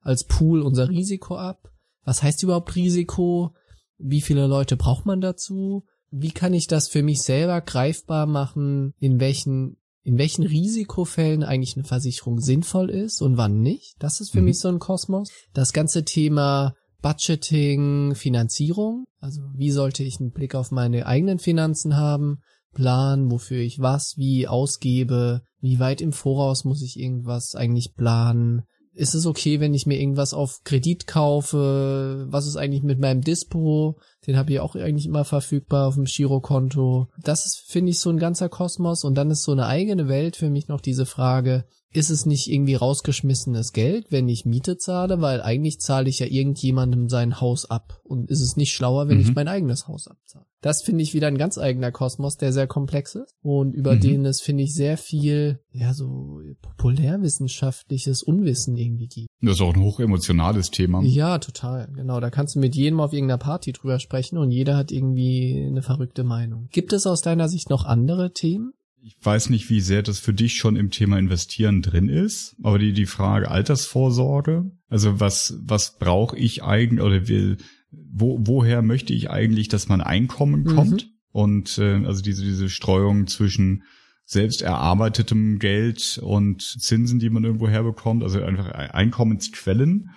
als 0.00 0.24
Pool 0.24 0.62
unser 0.62 0.88
Risiko 0.88 1.36
ab? 1.36 1.72
Was 2.08 2.22
heißt 2.22 2.42
überhaupt 2.42 2.74
Risiko? 2.74 3.54
Wie 3.98 4.22
viele 4.22 4.46
Leute 4.46 4.78
braucht 4.78 5.04
man 5.04 5.20
dazu? 5.20 5.84
Wie 6.10 6.30
kann 6.30 6.54
ich 6.54 6.66
das 6.66 6.88
für 6.88 7.02
mich 7.02 7.20
selber 7.20 7.60
greifbar 7.60 8.24
machen, 8.24 8.94
in 8.98 9.20
welchen 9.20 9.76
in 10.04 10.16
welchen 10.16 10.46
Risikofällen 10.46 11.42
eigentlich 11.42 11.76
eine 11.76 11.84
Versicherung 11.84 12.40
sinnvoll 12.40 12.88
ist 12.88 13.20
und 13.20 13.36
wann 13.36 13.60
nicht. 13.60 13.96
Das 13.98 14.22
ist 14.22 14.30
für 14.30 14.38
mhm. 14.38 14.46
mich 14.46 14.58
so 14.58 14.68
ein 14.68 14.78
Kosmos. 14.78 15.28
Das 15.52 15.74
ganze 15.74 16.02
Thema 16.06 16.72
Budgeting, 17.02 18.14
Finanzierung. 18.14 19.04
Also 19.20 19.42
wie 19.54 19.70
sollte 19.70 20.02
ich 20.02 20.18
einen 20.18 20.30
Blick 20.30 20.54
auf 20.54 20.70
meine 20.70 21.04
eigenen 21.04 21.38
Finanzen 21.38 21.96
haben? 21.96 22.38
Planen, 22.72 23.30
wofür 23.30 23.58
ich 23.58 23.80
was, 23.80 24.14
wie 24.16 24.48
ausgebe, 24.48 25.42
wie 25.60 25.78
weit 25.78 26.00
im 26.00 26.14
Voraus 26.14 26.64
muss 26.64 26.80
ich 26.80 26.98
irgendwas 26.98 27.54
eigentlich 27.54 27.94
planen, 27.96 28.62
ist 28.94 29.14
es 29.14 29.26
okay, 29.26 29.60
wenn 29.60 29.74
ich 29.74 29.86
mir 29.86 29.98
irgendwas 29.98 30.34
auf 30.34 30.64
Kredit 30.64 31.06
kaufe? 31.06 32.26
Was 32.28 32.46
ist 32.46 32.56
eigentlich 32.56 32.82
mit 32.82 32.98
meinem 32.98 33.22
Dispo? 33.22 33.98
Den 34.26 34.36
habe 34.36 34.52
ich 34.52 34.60
auch 34.60 34.74
eigentlich 34.74 35.06
immer 35.06 35.24
verfügbar 35.24 35.86
auf 35.86 35.94
dem 35.94 36.04
Girokonto. 36.04 37.08
Das 37.22 37.46
ist, 37.46 37.64
finde 37.66 37.90
ich, 37.90 37.98
so 37.98 38.10
ein 38.10 38.18
ganzer 38.18 38.48
Kosmos. 38.48 39.04
Und 39.04 39.14
dann 39.14 39.30
ist 39.30 39.42
so 39.42 39.52
eine 39.52 39.66
eigene 39.66 40.08
Welt 40.08 40.36
für 40.36 40.50
mich 40.50 40.68
noch 40.68 40.80
diese 40.80 41.06
Frage, 41.06 41.64
ist 41.92 42.10
es 42.10 42.26
nicht 42.26 42.50
irgendwie 42.50 42.74
rausgeschmissenes 42.74 43.72
Geld, 43.72 44.06
wenn 44.10 44.28
ich 44.28 44.44
Miete 44.44 44.76
zahle? 44.76 45.20
Weil 45.20 45.40
eigentlich 45.40 45.80
zahle 45.80 46.08
ich 46.08 46.18
ja 46.18 46.26
irgendjemandem 46.26 47.08
sein 47.08 47.40
Haus 47.40 47.70
ab. 47.70 48.00
Und 48.04 48.30
ist 48.30 48.40
es 48.40 48.56
nicht 48.56 48.72
schlauer, 48.72 49.08
wenn 49.08 49.16
mhm. 49.16 49.22
ich 49.22 49.34
mein 49.34 49.48
eigenes 49.48 49.88
Haus 49.88 50.08
abzahle? 50.08 50.46
Das 50.60 50.82
finde 50.82 51.04
ich 51.04 51.14
wieder 51.14 51.28
ein 51.28 51.38
ganz 51.38 51.56
eigener 51.56 51.92
Kosmos, 51.92 52.36
der 52.36 52.52
sehr 52.52 52.66
komplex 52.66 53.14
ist 53.14 53.36
und 53.42 53.74
über 53.74 53.94
mhm. 53.94 54.00
den 54.00 54.26
es, 54.26 54.40
finde 54.40 54.64
ich, 54.64 54.74
sehr 54.74 54.98
viel, 54.98 55.60
ja, 55.70 55.94
so 55.94 56.40
populärwissenschaftliches 56.60 58.24
Unwissen 58.24 58.76
irgendwie 58.76 59.06
gibt. 59.06 59.28
Das 59.40 59.54
ist 59.54 59.60
auch 59.60 59.74
ein 59.74 59.82
hochemotionales 59.82 60.72
Thema. 60.72 61.00
Ja, 61.02 61.38
total, 61.38 61.88
genau. 61.94 62.18
Da 62.18 62.30
kannst 62.30 62.56
du 62.56 62.58
mit 62.58 62.74
jedem 62.74 62.98
auf 62.98 63.12
irgendeiner 63.12 63.38
Party 63.38 63.72
drüber 63.72 64.00
sprechen 64.00 64.36
und 64.36 64.50
jeder 64.50 64.76
hat 64.76 64.90
irgendwie 64.90 65.64
eine 65.64 65.82
verrückte 65.82 66.24
Meinung. 66.24 66.68
Gibt 66.72 66.92
es 66.92 67.06
aus 67.06 67.22
deiner 67.22 67.48
Sicht 67.48 67.70
noch 67.70 67.84
andere 67.84 68.32
Themen? 68.32 68.72
Ich 69.02 69.16
weiß 69.20 69.50
nicht, 69.50 69.70
wie 69.70 69.80
sehr 69.80 70.02
das 70.02 70.18
für 70.18 70.34
dich 70.34 70.56
schon 70.56 70.76
im 70.76 70.90
Thema 70.90 71.18
Investieren 71.18 71.82
drin 71.82 72.08
ist, 72.08 72.56
aber 72.62 72.78
die, 72.78 72.92
die 72.92 73.06
Frage 73.06 73.50
Altersvorsorge, 73.50 74.70
also 74.88 75.20
was, 75.20 75.58
was 75.62 75.98
brauche 75.98 76.36
ich 76.36 76.62
eigentlich 76.62 77.04
oder 77.04 77.28
will, 77.28 77.58
wo, 77.90 78.38
woher 78.40 78.82
möchte 78.82 79.12
ich 79.14 79.30
eigentlich, 79.30 79.68
dass 79.68 79.88
mein 79.88 80.00
Einkommen 80.00 80.62
Mhm. 80.62 80.74
kommt? 80.74 81.10
Und 81.30 81.78
äh, 81.78 82.04
also 82.04 82.22
diese, 82.22 82.42
diese 82.42 82.68
Streuung 82.68 83.26
zwischen 83.26 83.84
selbst 84.24 84.60
erarbeitetem 84.60 85.58
Geld 85.58 86.20
und 86.22 86.60
Zinsen, 86.62 87.18
die 87.18 87.30
man 87.30 87.44
irgendwo 87.44 87.68
herbekommt, 87.68 88.22
also 88.22 88.42
einfach 88.42 88.68
Einkommensquellen. 88.68 90.10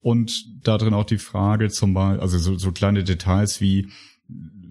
Und 0.00 0.44
da 0.66 0.78
drin 0.78 0.94
auch 0.94 1.04
die 1.04 1.18
Frage 1.18 1.68
zum 1.70 1.94
Beispiel, 1.94 2.20
also 2.20 2.38
so, 2.38 2.56
so 2.58 2.72
kleine 2.72 3.04
Details 3.04 3.60
wie, 3.60 3.88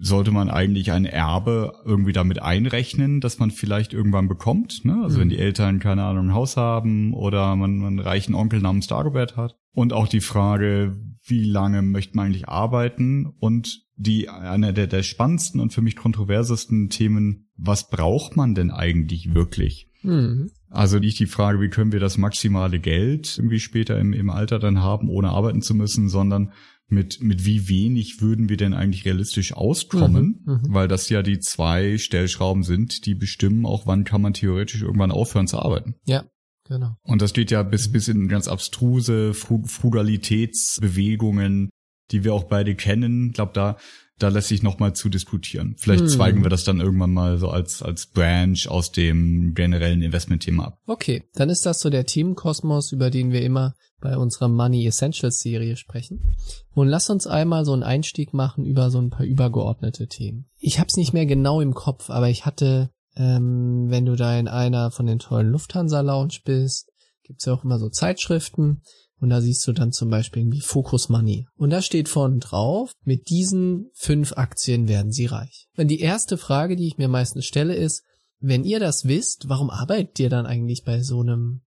sollte 0.04 0.32
man 0.32 0.50
eigentlich 0.50 0.90
ein 0.90 1.04
Erbe 1.04 1.74
irgendwie 1.84 2.12
damit 2.12 2.42
einrechnen, 2.42 3.20
dass 3.20 3.38
man 3.38 3.52
vielleicht 3.52 3.92
irgendwann 3.94 4.28
bekommt. 4.28 4.84
Ne? 4.84 4.98
Also 5.02 5.16
Mhm. 5.16 5.20
wenn 5.20 5.28
die 5.28 5.38
Eltern, 5.38 5.78
keine 5.78 6.02
Ahnung, 6.02 6.26
ein 6.26 6.34
Haus 6.34 6.56
haben 6.56 7.14
oder 7.14 7.54
man, 7.54 7.78
man 7.78 7.86
einen 7.86 7.98
reichen 8.00 8.34
Onkel 8.34 8.60
namens 8.60 8.88
Dagobert 8.88 9.36
hat. 9.36 9.56
Und 9.72 9.92
auch 9.92 10.08
die 10.08 10.20
Frage, 10.20 10.96
wie 11.24 11.44
lange 11.44 11.82
möchte 11.82 12.16
man 12.16 12.26
eigentlich 12.26 12.48
arbeiten? 12.48 13.26
Und 13.38 13.82
die 13.96 14.28
einer 14.28 14.72
der, 14.72 14.88
der 14.88 15.04
spannendsten 15.04 15.60
und 15.60 15.72
für 15.72 15.82
mich 15.82 15.94
kontroversesten 15.94 16.88
Themen, 16.88 17.48
was 17.56 17.88
braucht 17.88 18.36
man 18.36 18.56
denn 18.56 18.72
eigentlich 18.72 19.34
wirklich? 19.34 19.88
Mhm. 20.02 20.50
Also 20.68 20.98
nicht 20.98 21.20
die 21.20 21.26
Frage, 21.26 21.60
wie 21.60 21.68
können 21.68 21.92
wir 21.92 22.00
das 22.00 22.18
maximale 22.18 22.80
Geld 22.80 23.38
irgendwie 23.38 23.60
später 23.60 24.00
im, 24.00 24.12
im 24.12 24.30
Alter 24.30 24.58
dann 24.58 24.80
haben, 24.82 25.08
ohne 25.08 25.28
arbeiten 25.28 25.62
zu 25.62 25.74
müssen, 25.76 26.08
sondern 26.08 26.52
mit, 26.92 27.22
mit 27.22 27.44
wie 27.44 27.68
wenig 27.68 28.20
würden 28.20 28.48
wir 28.48 28.56
denn 28.56 28.74
eigentlich 28.74 29.04
realistisch 29.04 29.54
auskommen, 29.54 30.42
Mhm, 30.44 30.52
mhm. 30.52 30.60
weil 30.68 30.88
das 30.88 31.08
ja 31.08 31.22
die 31.22 31.40
zwei 31.40 31.98
Stellschrauben 31.98 32.62
sind, 32.62 33.06
die 33.06 33.14
bestimmen, 33.14 33.66
auch 33.66 33.86
wann 33.86 34.04
kann 34.04 34.22
man 34.22 34.34
theoretisch 34.34 34.82
irgendwann 34.82 35.10
aufhören 35.10 35.48
zu 35.48 35.58
arbeiten. 35.58 35.96
Ja, 36.04 36.24
genau. 36.68 36.96
Und 37.02 37.22
das 37.22 37.32
geht 37.32 37.50
ja 37.50 37.62
bis, 37.62 37.90
bis 37.90 38.08
in 38.08 38.28
ganz 38.28 38.46
abstruse 38.46 39.34
Fru 39.34 39.64
Frugalitätsbewegungen, 39.64 41.70
die 42.10 42.24
wir 42.24 42.34
auch 42.34 42.44
beide 42.44 42.74
kennen. 42.74 43.28
Ich 43.28 43.34
glaube, 43.34 43.52
da, 43.54 43.76
da 44.18 44.28
lässt 44.28 44.48
sich 44.48 44.62
noch 44.62 44.78
mal 44.78 44.94
zu 44.94 45.08
diskutieren. 45.08 45.74
Vielleicht 45.78 46.02
Hm. 46.02 46.08
zweigen 46.08 46.42
wir 46.42 46.50
das 46.50 46.64
dann 46.64 46.80
irgendwann 46.80 47.12
mal 47.12 47.38
so 47.38 47.48
als, 47.48 47.82
als 47.82 48.06
Branch 48.06 48.58
aus 48.68 48.92
dem 48.92 49.54
generellen 49.54 50.02
Investmentthema 50.02 50.64
ab. 50.64 50.78
Okay, 50.86 51.24
dann 51.34 51.50
ist 51.50 51.66
das 51.66 51.80
so 51.80 51.90
der 51.90 52.06
Themenkosmos, 52.06 52.92
über 52.92 53.10
den 53.10 53.32
wir 53.32 53.42
immer 53.42 53.74
bei 54.00 54.16
unserer 54.16 54.48
Money 54.48 54.86
Essentials 54.86 55.40
Serie 55.40 55.76
sprechen. 55.76 56.34
Und 56.74 56.88
lass 56.88 57.08
uns 57.08 57.26
einmal 57.26 57.64
so 57.64 57.72
einen 57.72 57.84
Einstieg 57.84 58.34
machen 58.34 58.64
über 58.64 58.90
so 58.90 58.98
ein 58.98 59.10
paar 59.10 59.24
übergeordnete 59.24 60.08
Themen. 60.08 60.46
Ich 60.58 60.78
hab's 60.80 60.96
nicht 60.96 61.12
mehr 61.12 61.26
genau 61.26 61.60
im 61.60 61.74
Kopf, 61.74 62.10
aber 62.10 62.28
ich 62.28 62.44
hatte, 62.44 62.90
ähm, 63.16 63.86
wenn 63.88 64.04
du 64.04 64.16
da 64.16 64.38
in 64.38 64.48
einer 64.48 64.90
von 64.90 65.06
den 65.06 65.18
tollen 65.20 65.50
Lufthansa 65.50 66.00
Lounge 66.00 66.38
bist, 66.44 66.90
gibt's 67.22 67.44
ja 67.44 67.54
auch 67.54 67.64
immer 67.64 67.78
so 67.78 67.88
Zeitschriften. 67.88 68.82
Und 69.22 69.30
da 69.30 69.40
siehst 69.40 69.64
du 69.68 69.72
dann 69.72 69.92
zum 69.92 70.10
Beispiel 70.10 70.42
irgendwie 70.42 70.60
Focus 70.60 71.08
Money. 71.08 71.46
Und 71.54 71.70
da 71.70 71.80
steht 71.80 72.08
vorne 72.08 72.40
drauf, 72.40 72.90
mit 73.04 73.30
diesen 73.30 73.88
fünf 73.94 74.32
Aktien 74.32 74.88
werden 74.88 75.12
sie 75.12 75.26
reich. 75.26 75.68
Und 75.76 75.86
die 75.86 76.00
erste 76.00 76.36
Frage, 76.36 76.74
die 76.74 76.88
ich 76.88 76.98
mir 76.98 77.06
meistens 77.06 77.46
stelle, 77.46 77.76
ist, 77.76 78.02
wenn 78.40 78.64
ihr 78.64 78.80
das 78.80 79.04
wisst, 79.04 79.48
warum 79.48 79.70
arbeitet 79.70 80.18
ihr 80.18 80.28
dann 80.28 80.44
eigentlich 80.44 80.82
bei 80.82 81.04
so 81.04 81.20
einem, 81.20 81.62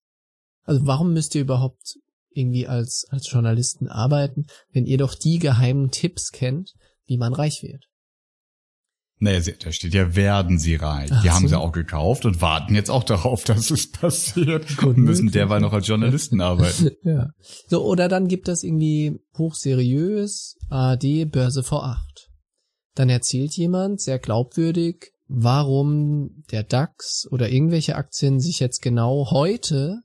also 0.64 0.84
warum 0.84 1.12
müsst 1.12 1.36
ihr 1.36 1.42
überhaupt 1.42 1.96
irgendwie 2.30 2.66
als, 2.66 3.06
als 3.10 3.30
Journalisten 3.30 3.86
arbeiten, 3.86 4.46
wenn 4.72 4.84
ihr 4.84 4.98
doch 4.98 5.14
die 5.14 5.38
geheimen 5.38 5.92
Tipps 5.92 6.32
kennt, 6.32 6.74
wie 7.06 7.18
man 7.18 7.34
reich 7.34 7.62
wird? 7.62 7.84
Naja, 9.24 9.40
sie- 9.40 9.54
da 9.58 9.72
steht 9.72 9.94
ja, 9.94 10.14
werden 10.14 10.58
sie 10.58 10.74
reich. 10.76 11.10
Ach 11.10 11.22
die 11.22 11.30
haben 11.30 11.42
so. 11.42 11.48
sie 11.48 11.58
auch 11.58 11.72
gekauft 11.72 12.26
und 12.26 12.42
warten 12.42 12.74
jetzt 12.74 12.90
auch 12.90 13.04
darauf, 13.04 13.44
dass 13.44 13.70
es 13.70 13.90
passiert 13.90 14.76
Gut 14.76 14.96
und 14.96 15.04
müssen 15.04 15.30
derweil 15.30 15.60
noch 15.60 15.72
als 15.72 15.88
Journalisten 15.88 16.42
arbeiten. 16.42 16.90
ja. 17.02 17.30
So, 17.68 17.84
oder 17.84 18.08
dann 18.08 18.28
gibt 18.28 18.48
es 18.48 18.62
irgendwie 18.62 19.18
hochseriös 19.38 20.56
ARD 20.68 21.30
Börse 21.30 21.62
V8. 21.62 21.96
Dann 22.94 23.08
erzählt 23.08 23.56
jemand 23.56 24.02
sehr 24.02 24.18
glaubwürdig, 24.18 25.12
warum 25.26 26.44
der 26.50 26.62
DAX 26.62 27.26
oder 27.30 27.48
irgendwelche 27.48 27.96
Aktien 27.96 28.40
sich 28.40 28.60
jetzt 28.60 28.82
genau 28.82 29.30
heute 29.30 30.02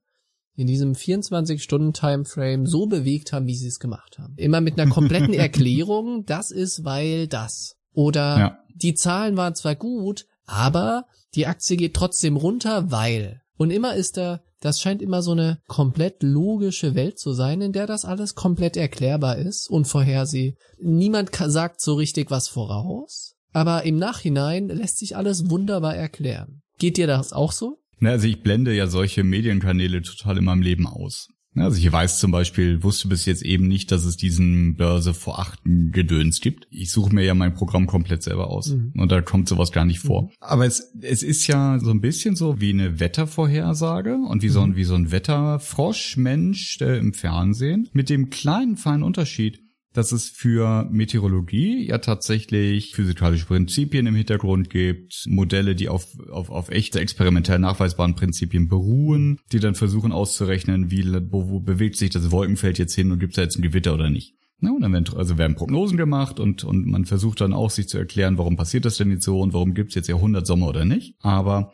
in 0.55 0.67
diesem 0.67 0.93
24-Stunden-Timeframe 0.93 2.65
so 2.65 2.85
bewegt 2.87 3.33
haben, 3.33 3.47
wie 3.47 3.55
sie 3.55 3.67
es 3.67 3.79
gemacht 3.79 4.17
haben. 4.17 4.33
Immer 4.37 4.61
mit 4.61 4.79
einer 4.79 4.89
kompletten 4.89 5.33
Erklärung, 5.33 6.23
das 6.25 6.51
ist 6.51 6.83
weil 6.83 7.27
das. 7.27 7.75
Oder 7.93 8.37
Ja. 8.37 8.57
die 8.73 8.93
Zahlen 8.93 9.37
waren 9.37 9.55
zwar 9.55 9.75
gut, 9.75 10.25
aber 10.45 11.05
die 11.35 11.47
Aktie 11.47 11.77
geht 11.77 11.93
trotzdem 11.95 12.37
runter, 12.37 12.91
weil. 12.91 13.41
Und 13.57 13.71
immer 13.71 13.95
ist 13.95 14.17
da, 14.17 14.41
das 14.61 14.81
scheint 14.81 15.01
immer 15.01 15.21
so 15.21 15.31
eine 15.31 15.59
komplett 15.67 16.21
logische 16.23 16.95
Welt 16.95 17.19
zu 17.19 17.33
sein, 17.33 17.61
in 17.61 17.71
der 17.71 17.87
das 17.87 18.03
alles 18.05 18.35
komplett 18.35 18.77
erklärbar 18.77 19.37
ist 19.37 19.69
und 19.69 19.85
vorherseh. 19.85 20.55
Niemand 20.81 21.29
sagt 21.33 21.81
so 21.81 21.93
richtig 21.95 22.31
was 22.31 22.47
voraus, 22.47 23.35
aber 23.53 23.83
im 23.83 23.97
Nachhinein 23.97 24.67
lässt 24.67 24.97
sich 24.97 25.15
alles 25.15 25.49
wunderbar 25.49 25.95
erklären. 25.95 26.61
Geht 26.77 26.97
dir 26.97 27.07
das 27.07 27.31
auch 27.33 27.51
so? 27.51 27.79
Na, 27.99 28.11
also 28.11 28.27
ich 28.27 28.41
blende 28.41 28.73
ja 28.73 28.87
solche 28.87 29.23
Medienkanäle 29.23 30.01
total 30.01 30.37
in 30.37 30.45
meinem 30.45 30.61
Leben 30.61 30.87
aus. 30.87 31.27
Also 31.55 31.77
ich 31.77 31.91
weiß 31.91 32.19
zum 32.19 32.31
Beispiel, 32.31 32.83
wusste 32.83 33.07
bis 33.07 33.25
jetzt 33.25 33.41
eben 33.43 33.67
nicht, 33.67 33.91
dass 33.91 34.05
es 34.05 34.17
diesen 34.17 34.75
Börse 34.75 35.13
vor 35.13 35.39
achten 35.39 35.91
Gedöns 35.91 36.41
gibt. 36.41 36.67
Ich 36.69 36.91
suche 36.91 37.13
mir 37.13 37.23
ja 37.23 37.33
mein 37.33 37.53
Programm 37.53 37.87
komplett 37.87 38.23
selber 38.23 38.49
aus. 38.49 38.69
Mhm. 38.69 38.93
Und 38.95 39.11
da 39.11 39.21
kommt 39.21 39.49
sowas 39.49 39.71
gar 39.71 39.85
nicht 39.85 39.99
vor. 39.99 40.31
Aber 40.39 40.65
es, 40.65 40.93
es 41.01 41.23
ist 41.23 41.47
ja 41.47 41.79
so 41.79 41.91
ein 41.91 42.01
bisschen 42.01 42.35
so 42.35 42.61
wie 42.61 42.71
eine 42.71 42.99
Wettervorhersage 42.99 44.15
und 44.15 44.43
wie 44.43 44.49
so 44.49 44.61
ein, 44.61 44.75
wie 44.75 44.83
so 44.83 44.95
ein 44.95 45.11
Wetterfrosch-Mensch 45.11 46.81
äh, 46.81 46.97
im 46.97 47.13
Fernsehen. 47.13 47.89
Mit 47.93 48.09
dem 48.09 48.29
kleinen, 48.29 48.77
feinen 48.77 49.03
Unterschied, 49.03 49.61
dass 49.93 50.11
es 50.11 50.29
für 50.29 50.87
Meteorologie 50.91 51.87
ja 51.87 51.97
tatsächlich 51.97 52.93
physikalische 52.93 53.45
Prinzipien 53.45 54.05
im 54.05 54.15
Hintergrund 54.15 54.69
gibt, 54.69 55.25
Modelle, 55.27 55.75
die 55.75 55.89
auf, 55.89 56.07
auf, 56.29 56.49
auf 56.49 56.69
echte 56.69 56.99
experimentell 56.99 57.59
nachweisbaren 57.59 58.15
Prinzipien 58.15 58.67
beruhen, 58.67 59.39
die 59.51 59.59
dann 59.59 59.75
versuchen 59.75 60.11
auszurechnen, 60.11 60.91
wie 60.91 61.05
wo, 61.31 61.49
wo 61.49 61.59
bewegt 61.59 61.97
sich 61.97 62.11
das 62.11 62.31
Wolkenfeld 62.31 62.77
jetzt 62.77 62.93
hin 62.93 63.11
und 63.11 63.19
gibt 63.19 63.33
es 63.33 63.35
da 63.37 63.41
jetzt 63.41 63.57
ein 63.57 63.63
Gewitter 63.63 63.93
oder 63.93 64.09
nicht. 64.09 64.35
Ja, 64.61 64.71
und 64.71 64.81
dann 64.81 64.91
werden, 64.91 65.05
also 65.15 65.37
werden 65.37 65.55
Prognosen 65.55 65.97
gemacht 65.97 66.39
und, 66.39 66.63
und 66.63 66.85
man 66.85 67.05
versucht 67.05 67.41
dann 67.41 67.53
auch 67.53 67.69
sich 67.69 67.87
zu 67.87 67.97
erklären, 67.97 68.37
warum 68.37 68.57
passiert 68.57 68.85
das 68.85 68.97
denn 68.97 69.09
jetzt 69.09 69.23
so 69.23 69.39
und 69.39 69.53
warum 69.53 69.73
gibt 69.73 69.89
es 69.89 69.95
jetzt 69.95 70.09
Jahrhundertsommer 70.09 70.67
oder 70.67 70.85
nicht. 70.85 71.15
Aber 71.19 71.73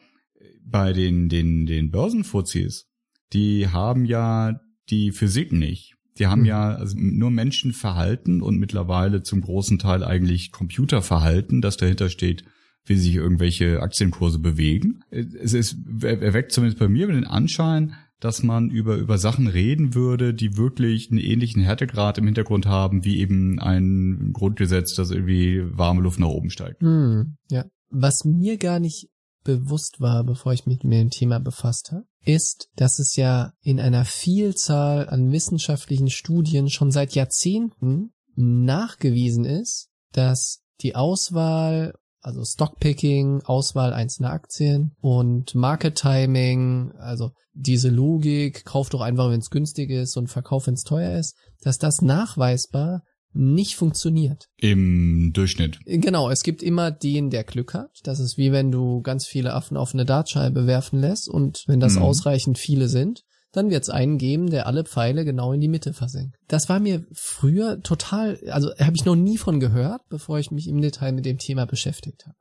bei 0.63 0.93
den, 0.93 1.29
den, 1.29 1.65
den 1.65 1.91
Börsenfuzis, 1.91 2.88
die 3.34 3.67
haben 3.69 4.05
ja 4.05 4.60
die 4.89 5.12
Physik 5.12 5.51
nicht. 5.51 5.95
Die 6.17 6.27
haben 6.27 6.41
Hm. 6.41 6.48
ja 6.48 6.69
also 6.69 6.95
nur 6.98 7.31
Menschenverhalten 7.31 8.41
und 8.41 8.57
mittlerweile 8.57 9.24
zum 9.24 9.41
großen 9.41 9.79
Teil 9.79 10.03
eigentlich 10.03 10.51
Computerverhalten, 10.51 11.62
das 11.62 11.77
dahinter 11.77 12.10
steht, 12.10 12.45
wie 12.86 12.95
sich 12.95 13.15
irgendwelche 13.15 13.81
Aktienkurse 13.81 14.39
bewegen. 14.39 15.01
Es 15.10 15.53
ist, 15.53 15.77
er 16.01 16.22
erweckt 16.22 16.51
zumindest 16.51 16.79
bei 16.79 16.88
mir 16.88 17.07
den 17.07 17.25
Anschein, 17.25 17.95
dass 18.19 18.43
man 18.43 18.69
über, 18.69 18.95
über 18.95 19.17
Sachen 19.17 19.48
reden 19.48 19.93
würde, 19.93 20.34
die 20.34 20.55
wirklich 20.55 21.12
einen 21.12 21.19
ähnlichen 21.19 21.62
Härtegrad 21.62 22.17
im 22.17 22.25
Hintergrund 22.25 22.65
haben, 22.65 23.03
wie 23.03 23.19
eben 23.19 23.60
ein 23.60 24.31
Grundgesetz, 24.34 24.95
das 24.95 25.12
irgendwie 25.12 25.63
warme 25.77 26.01
Luft 26.01 26.19
nach 26.19 26.27
oben 26.27 26.50
steigt. 26.50 26.81
Hm, 26.81 27.38
ja. 27.50 27.65
Was 27.89 28.25
mir 28.25 28.57
gar 28.57 28.79
nicht 28.79 29.10
bewusst 29.45 30.01
war, 30.01 30.25
bevor 30.25 30.51
ich 30.51 30.65
mich 30.65 30.83
mit 30.83 30.99
dem 30.99 31.09
Thema 31.09 31.39
befasst 31.39 31.91
habe, 31.93 32.03
ist, 32.25 32.67
dass 32.75 32.99
es 32.99 33.15
ja 33.15 33.53
in 33.61 33.79
einer 33.79 34.03
Vielzahl 34.03 35.07
an 35.07 35.31
wissenschaftlichen 35.31 36.09
Studien 36.09 36.69
schon 36.69 36.91
seit 36.91 37.15
Jahrzehnten 37.15 38.11
nachgewiesen 38.35 39.45
ist, 39.45 39.87
dass 40.11 40.59
die 40.81 40.95
Auswahl, 40.95 41.93
also 42.19 42.43
Stockpicking, 42.43 43.43
Auswahl 43.43 43.93
einzelner 43.93 44.31
Aktien 44.31 44.95
und 44.99 45.55
Market 45.55 45.95
Timing, 45.95 46.91
also 46.97 47.31
diese 47.53 47.89
Logik, 47.89 48.65
kauf 48.65 48.89
doch 48.89 49.01
einfach, 49.01 49.29
wenn 49.29 49.39
es 49.39 49.49
günstig 49.49 49.89
ist 49.91 50.17
und 50.17 50.27
verkauf, 50.27 50.67
wenn 50.67 50.73
es 50.73 50.83
teuer 50.83 51.17
ist, 51.17 51.37
dass 51.61 51.77
das 51.77 52.01
nachweisbar 52.01 53.03
nicht 53.35 53.75
funktioniert. 53.75 54.47
Im 54.57 55.31
Durchschnitt. 55.33 55.79
Genau, 55.85 56.29
es 56.29 56.43
gibt 56.43 56.63
immer 56.63 56.91
den, 56.91 57.29
der 57.29 57.43
Glück 57.43 57.73
hat. 57.73 57.91
Das 58.03 58.19
ist 58.19 58.37
wie 58.37 58.51
wenn 58.51 58.71
du 58.71 59.01
ganz 59.01 59.27
viele 59.27 59.53
Affen 59.53 59.77
auf 59.77 59.93
eine 59.93 60.05
Dartscheibe 60.05 60.65
werfen 60.67 60.99
lässt 60.99 61.29
und 61.29 61.63
wenn 61.67 61.79
das 61.79 61.95
Mhm. 61.95 62.03
ausreichend 62.03 62.57
viele 62.57 62.87
sind, 62.87 63.23
dann 63.51 63.69
wird 63.69 63.83
es 63.83 63.89
einen 63.89 64.17
geben, 64.17 64.49
der 64.49 64.67
alle 64.67 64.83
Pfeile 64.83 65.23
genau 65.23 65.53
in 65.53 65.61
die 65.61 65.69
Mitte 65.69 65.93
versenkt. 65.93 66.35
Das 66.47 66.67
war 66.67 66.79
mir 66.79 67.05
früher 67.13 67.81
total, 67.81 68.37
also 68.49 68.69
habe 68.77 68.95
ich 68.95 69.05
noch 69.05 69.15
nie 69.15 69.37
von 69.37 69.59
gehört, 69.59 70.01
bevor 70.09 70.39
ich 70.39 70.51
mich 70.51 70.67
im 70.67 70.81
Detail 70.81 71.13
mit 71.13 71.25
dem 71.25 71.37
Thema 71.37 71.65
beschäftigt 71.65 72.25
habe. 72.25 72.35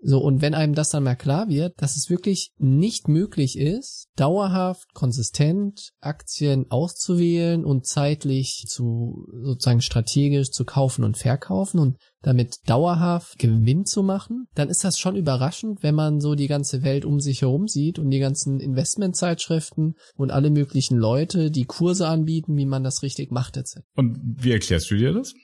So, 0.00 0.20
und 0.20 0.42
wenn 0.42 0.54
einem 0.54 0.74
das 0.74 0.90
dann 0.90 1.02
mal 1.02 1.16
klar 1.16 1.48
wird, 1.48 1.74
dass 1.82 1.96
es 1.96 2.08
wirklich 2.08 2.52
nicht 2.56 3.08
möglich 3.08 3.58
ist, 3.58 4.06
dauerhaft, 4.14 4.94
konsistent 4.94 5.90
Aktien 6.00 6.70
auszuwählen 6.70 7.64
und 7.64 7.84
zeitlich 7.84 8.66
zu, 8.68 9.26
sozusagen 9.42 9.80
strategisch 9.80 10.50
zu 10.50 10.64
kaufen 10.64 11.02
und 11.02 11.16
verkaufen 11.16 11.80
und 11.80 11.96
damit 12.22 12.58
dauerhaft 12.66 13.38
Gewinn 13.38 13.86
zu 13.86 14.04
machen, 14.04 14.46
dann 14.54 14.68
ist 14.68 14.84
das 14.84 14.98
schon 14.98 15.16
überraschend, 15.16 15.82
wenn 15.82 15.96
man 15.96 16.20
so 16.20 16.36
die 16.36 16.48
ganze 16.48 16.84
Welt 16.84 17.04
um 17.04 17.18
sich 17.18 17.42
herum 17.42 17.66
sieht 17.66 17.98
und 17.98 18.10
die 18.10 18.20
ganzen 18.20 18.60
Investmentzeitschriften 18.60 19.94
und 20.14 20.30
alle 20.30 20.50
möglichen 20.50 20.96
Leute, 20.96 21.50
die 21.50 21.64
Kurse 21.64 22.06
anbieten, 22.06 22.56
wie 22.56 22.66
man 22.66 22.84
das 22.84 23.02
richtig 23.02 23.32
macht, 23.32 23.56
etc. 23.56 23.80
Und 23.96 24.18
wie 24.22 24.52
erklärst 24.52 24.90
du 24.92 24.96
dir 24.96 25.12
das? 25.12 25.34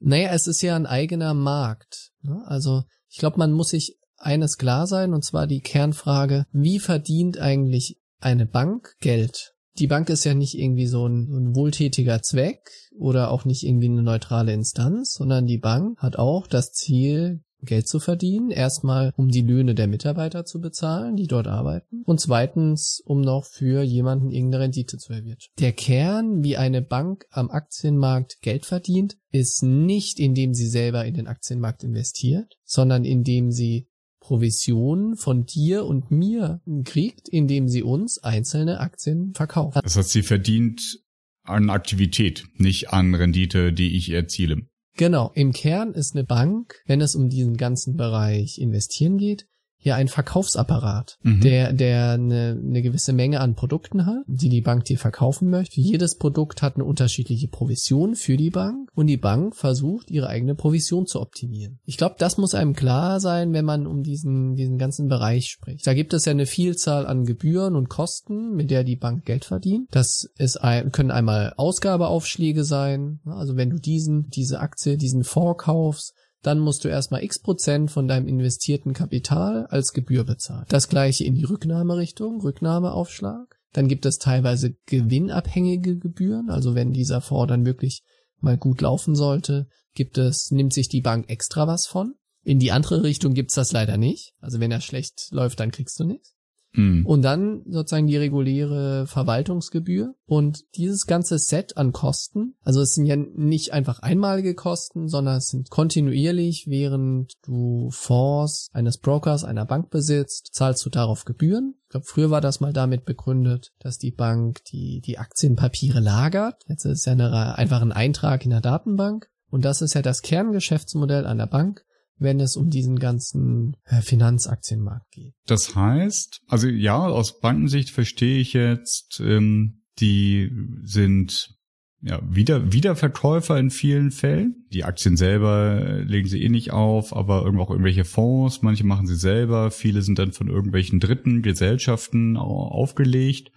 Naja, 0.00 0.30
es 0.32 0.46
ist 0.46 0.60
ja 0.62 0.76
ein 0.76 0.86
eigener 0.86 1.32
Markt. 1.32 2.10
Ne? 2.22 2.42
Also 2.46 2.82
ich 3.08 3.18
glaube, 3.18 3.38
man 3.38 3.52
muss 3.52 3.70
sich 3.70 3.96
eines 4.22 4.58
klar 4.58 4.86
sein, 4.86 5.12
und 5.12 5.24
zwar 5.24 5.46
die 5.46 5.60
Kernfrage, 5.60 6.46
wie 6.52 6.78
verdient 6.78 7.38
eigentlich 7.38 7.98
eine 8.20 8.46
Bank 8.46 8.94
Geld? 9.00 9.54
Die 9.78 9.86
Bank 9.86 10.10
ist 10.10 10.24
ja 10.24 10.34
nicht 10.34 10.58
irgendwie 10.58 10.86
so 10.86 11.06
ein, 11.06 11.32
ein 11.32 11.56
wohltätiger 11.56 12.20
Zweck 12.22 12.70
oder 12.98 13.30
auch 13.30 13.44
nicht 13.44 13.64
irgendwie 13.64 13.88
eine 13.88 14.02
neutrale 14.02 14.52
Instanz, 14.52 15.14
sondern 15.14 15.46
die 15.46 15.58
Bank 15.58 15.98
hat 15.98 16.16
auch 16.16 16.46
das 16.46 16.72
Ziel, 16.72 17.42
Geld 17.64 17.88
zu 17.88 18.00
verdienen. 18.00 18.50
Erstmal, 18.50 19.12
um 19.16 19.28
die 19.28 19.40
Löhne 19.40 19.74
der 19.74 19.86
Mitarbeiter 19.86 20.44
zu 20.44 20.60
bezahlen, 20.60 21.16
die 21.16 21.26
dort 21.26 21.46
arbeiten. 21.46 22.02
Und 22.04 22.20
zweitens, 22.20 23.00
um 23.04 23.20
noch 23.20 23.44
für 23.44 23.82
jemanden 23.82 24.30
irgendeine 24.30 24.64
Rendite 24.64 24.98
zu 24.98 25.12
erwirtschaften. 25.12 25.60
Der 25.60 25.72
Kern, 25.72 26.42
wie 26.42 26.56
eine 26.56 26.82
Bank 26.82 27.24
am 27.30 27.50
Aktienmarkt 27.50 28.40
Geld 28.42 28.66
verdient, 28.66 29.16
ist 29.30 29.62
nicht, 29.62 30.18
indem 30.18 30.54
sie 30.54 30.66
selber 30.66 31.04
in 31.04 31.14
den 31.14 31.28
Aktienmarkt 31.28 31.84
investiert, 31.84 32.58
sondern 32.64 33.04
indem 33.04 33.50
sie 33.50 33.88
Provisionen 34.22 35.16
von 35.16 35.44
dir 35.46 35.84
und 35.84 36.12
mir 36.12 36.60
kriegt, 36.84 37.28
indem 37.28 37.68
sie 37.68 37.82
uns 37.82 38.22
einzelne 38.22 38.78
Aktien 38.78 39.34
verkauft. 39.34 39.80
Das 39.82 39.96
heißt, 39.96 40.10
sie 40.10 40.22
verdient 40.22 41.00
an 41.42 41.70
Aktivität, 41.70 42.44
nicht 42.56 42.90
an 42.90 43.16
Rendite, 43.16 43.72
die 43.72 43.96
ich 43.96 44.10
erziele. 44.10 44.68
Genau, 44.96 45.32
im 45.34 45.52
Kern 45.52 45.92
ist 45.92 46.14
eine 46.14 46.24
Bank, 46.24 46.82
wenn 46.86 47.00
es 47.00 47.16
um 47.16 47.30
diesen 47.30 47.56
ganzen 47.56 47.96
Bereich 47.96 48.58
investieren 48.58 49.18
geht, 49.18 49.46
ja 49.82 49.96
ein 49.96 50.08
Verkaufsapparat, 50.08 51.18
mhm. 51.22 51.40
der, 51.40 51.72
der 51.72 52.12
eine, 52.12 52.58
eine 52.60 52.82
gewisse 52.82 53.12
Menge 53.12 53.40
an 53.40 53.54
Produkten 53.54 54.06
hat, 54.06 54.22
die 54.26 54.48
die 54.48 54.60
Bank 54.60 54.84
dir 54.84 54.98
verkaufen 54.98 55.50
möchte. 55.50 55.80
Jedes 55.80 56.16
Produkt 56.16 56.62
hat 56.62 56.76
eine 56.76 56.84
unterschiedliche 56.84 57.48
Provision 57.48 58.14
für 58.14 58.36
die 58.36 58.50
Bank 58.50 58.88
und 58.94 59.08
die 59.08 59.16
Bank 59.16 59.56
versucht, 59.56 60.10
ihre 60.10 60.28
eigene 60.28 60.54
Provision 60.54 61.06
zu 61.06 61.20
optimieren. 61.20 61.80
Ich 61.84 61.96
glaube, 61.96 62.14
das 62.18 62.38
muss 62.38 62.54
einem 62.54 62.74
klar 62.74 63.20
sein, 63.20 63.52
wenn 63.52 63.64
man 63.64 63.86
um 63.86 64.02
diesen, 64.02 64.54
diesen 64.54 64.78
ganzen 64.78 65.08
Bereich 65.08 65.48
spricht. 65.48 65.86
Da 65.86 65.94
gibt 65.94 66.14
es 66.14 66.24
ja 66.24 66.30
eine 66.30 66.46
Vielzahl 66.46 67.06
an 67.06 67.24
Gebühren 67.24 67.74
und 67.74 67.88
Kosten, 67.88 68.54
mit 68.54 68.70
der 68.70 68.84
die 68.84 68.96
Bank 68.96 69.24
Geld 69.24 69.44
verdient. 69.44 69.88
Das 69.90 70.28
ist 70.38 70.56
ein, 70.58 70.92
können 70.92 71.10
einmal 71.10 71.54
Ausgabeaufschläge 71.56 72.64
sein. 72.64 73.20
Also 73.24 73.56
wenn 73.56 73.70
du 73.70 73.78
diesen, 73.78 74.28
diese 74.30 74.60
Aktie, 74.60 74.96
diesen 74.96 75.24
Fonds 75.24 75.64
kaufst, 75.64 76.14
dann 76.42 76.58
musst 76.58 76.84
du 76.84 76.88
erstmal 76.88 77.22
x 77.22 77.40
Prozent 77.40 77.90
von 77.90 78.08
deinem 78.08 78.26
investierten 78.26 78.92
Kapital 78.92 79.66
als 79.66 79.92
Gebühr 79.92 80.24
bezahlen. 80.24 80.66
Das 80.68 80.88
gleiche 80.88 81.24
in 81.24 81.34
die 81.34 81.44
Rücknahmerichtung, 81.44 82.40
Rücknahmeaufschlag. 82.40 83.58
Dann 83.72 83.88
gibt 83.88 84.04
es 84.04 84.18
teilweise 84.18 84.74
gewinnabhängige 84.86 85.98
Gebühren, 85.98 86.50
also 86.50 86.74
wenn 86.74 86.92
dieser 86.92 87.20
Fonds 87.20 87.48
dann 87.48 87.64
wirklich 87.64 88.02
mal 88.40 88.58
gut 88.58 88.80
laufen 88.80 89.14
sollte, 89.14 89.66
gibt 89.94 90.18
es, 90.18 90.50
nimmt 90.50 90.74
sich 90.74 90.88
die 90.88 91.00
Bank 91.00 91.30
extra 91.30 91.66
was 91.66 91.86
von. 91.86 92.14
In 92.44 92.58
die 92.58 92.72
andere 92.72 93.02
Richtung 93.02 93.34
gibt's 93.34 93.54
das 93.54 93.72
leider 93.72 93.96
nicht. 93.96 94.32
Also 94.40 94.58
wenn 94.60 94.72
er 94.72 94.80
schlecht 94.80 95.28
läuft, 95.30 95.60
dann 95.60 95.70
kriegst 95.70 95.98
du 96.00 96.04
nichts. 96.04 96.34
Mhm. 96.74 97.04
Und 97.06 97.22
dann 97.22 97.62
sozusagen 97.68 98.06
die 98.06 98.16
reguläre 98.16 99.06
Verwaltungsgebühr 99.06 100.14
und 100.26 100.64
dieses 100.76 101.06
ganze 101.06 101.38
Set 101.38 101.76
an 101.76 101.92
Kosten. 101.92 102.54
Also 102.62 102.80
es 102.80 102.94
sind 102.94 103.06
ja 103.06 103.16
nicht 103.16 103.72
einfach 103.72 104.00
einmalige 104.00 104.54
Kosten, 104.54 105.08
sondern 105.08 105.36
es 105.36 105.48
sind 105.48 105.70
kontinuierlich, 105.70 106.66
während 106.66 107.34
du 107.44 107.90
Fonds 107.90 108.68
eines 108.72 108.98
Brokers, 108.98 109.44
einer 109.44 109.66
Bank 109.66 109.90
besitzt, 109.90 110.50
zahlst 110.52 110.84
du 110.86 110.90
darauf 110.90 111.24
Gebühren. 111.24 111.74
Ich 111.84 111.88
glaube, 111.90 112.06
früher 112.06 112.30
war 112.30 112.40
das 112.40 112.60
mal 112.60 112.72
damit 112.72 113.04
begründet, 113.04 113.72
dass 113.78 113.98
die 113.98 114.12
Bank 114.12 114.64
die, 114.64 115.02
die 115.04 115.18
Aktienpapiere 115.18 116.00
lagert. 116.00 116.62
Jetzt 116.68 116.86
ist 116.86 117.00
es 117.00 117.04
ja 117.04 117.12
eine, 117.12 117.58
einfach 117.58 117.82
ein 117.82 117.92
Eintrag 117.92 118.44
in 118.44 118.50
der 118.50 118.62
Datenbank. 118.62 119.28
Und 119.50 119.66
das 119.66 119.82
ist 119.82 119.92
ja 119.92 120.00
das 120.00 120.22
Kerngeschäftsmodell 120.22 121.26
einer 121.26 121.46
Bank, 121.46 121.84
wenn 122.22 122.40
es 122.40 122.56
um 122.56 122.70
diesen 122.70 122.98
ganzen 122.98 123.76
äh, 123.84 124.00
Finanzaktienmarkt 124.00 125.10
geht. 125.10 125.34
Das 125.46 125.74
heißt, 125.74 126.40
also 126.48 126.68
ja, 126.68 126.98
aus 126.98 127.40
Bankensicht 127.40 127.90
verstehe 127.90 128.38
ich 128.38 128.52
jetzt, 128.52 129.20
ähm, 129.20 129.82
die 129.98 130.50
sind 130.82 131.56
ja, 132.04 132.20
wieder, 132.28 132.72
Wiederverkäufer 132.72 133.58
in 133.58 133.70
vielen 133.70 134.10
Fällen. 134.10 134.66
Die 134.72 134.84
Aktien 134.84 135.16
selber 135.16 135.80
äh, 135.80 136.02
legen 136.02 136.28
sie 136.28 136.42
eh 136.42 136.48
nicht 136.48 136.72
auf, 136.72 137.14
aber 137.14 137.44
irgendwo 137.44 137.62
auch 137.62 137.70
irgendwelche 137.70 138.04
Fonds, 138.04 138.62
manche 138.62 138.84
machen 138.84 139.06
sie 139.06 139.14
selber, 139.14 139.70
viele 139.70 140.02
sind 140.02 140.18
dann 140.18 140.32
von 140.32 140.48
irgendwelchen 140.48 140.98
dritten 140.98 141.42
Gesellschaften 141.42 142.36
aufgelegt. 142.36 143.52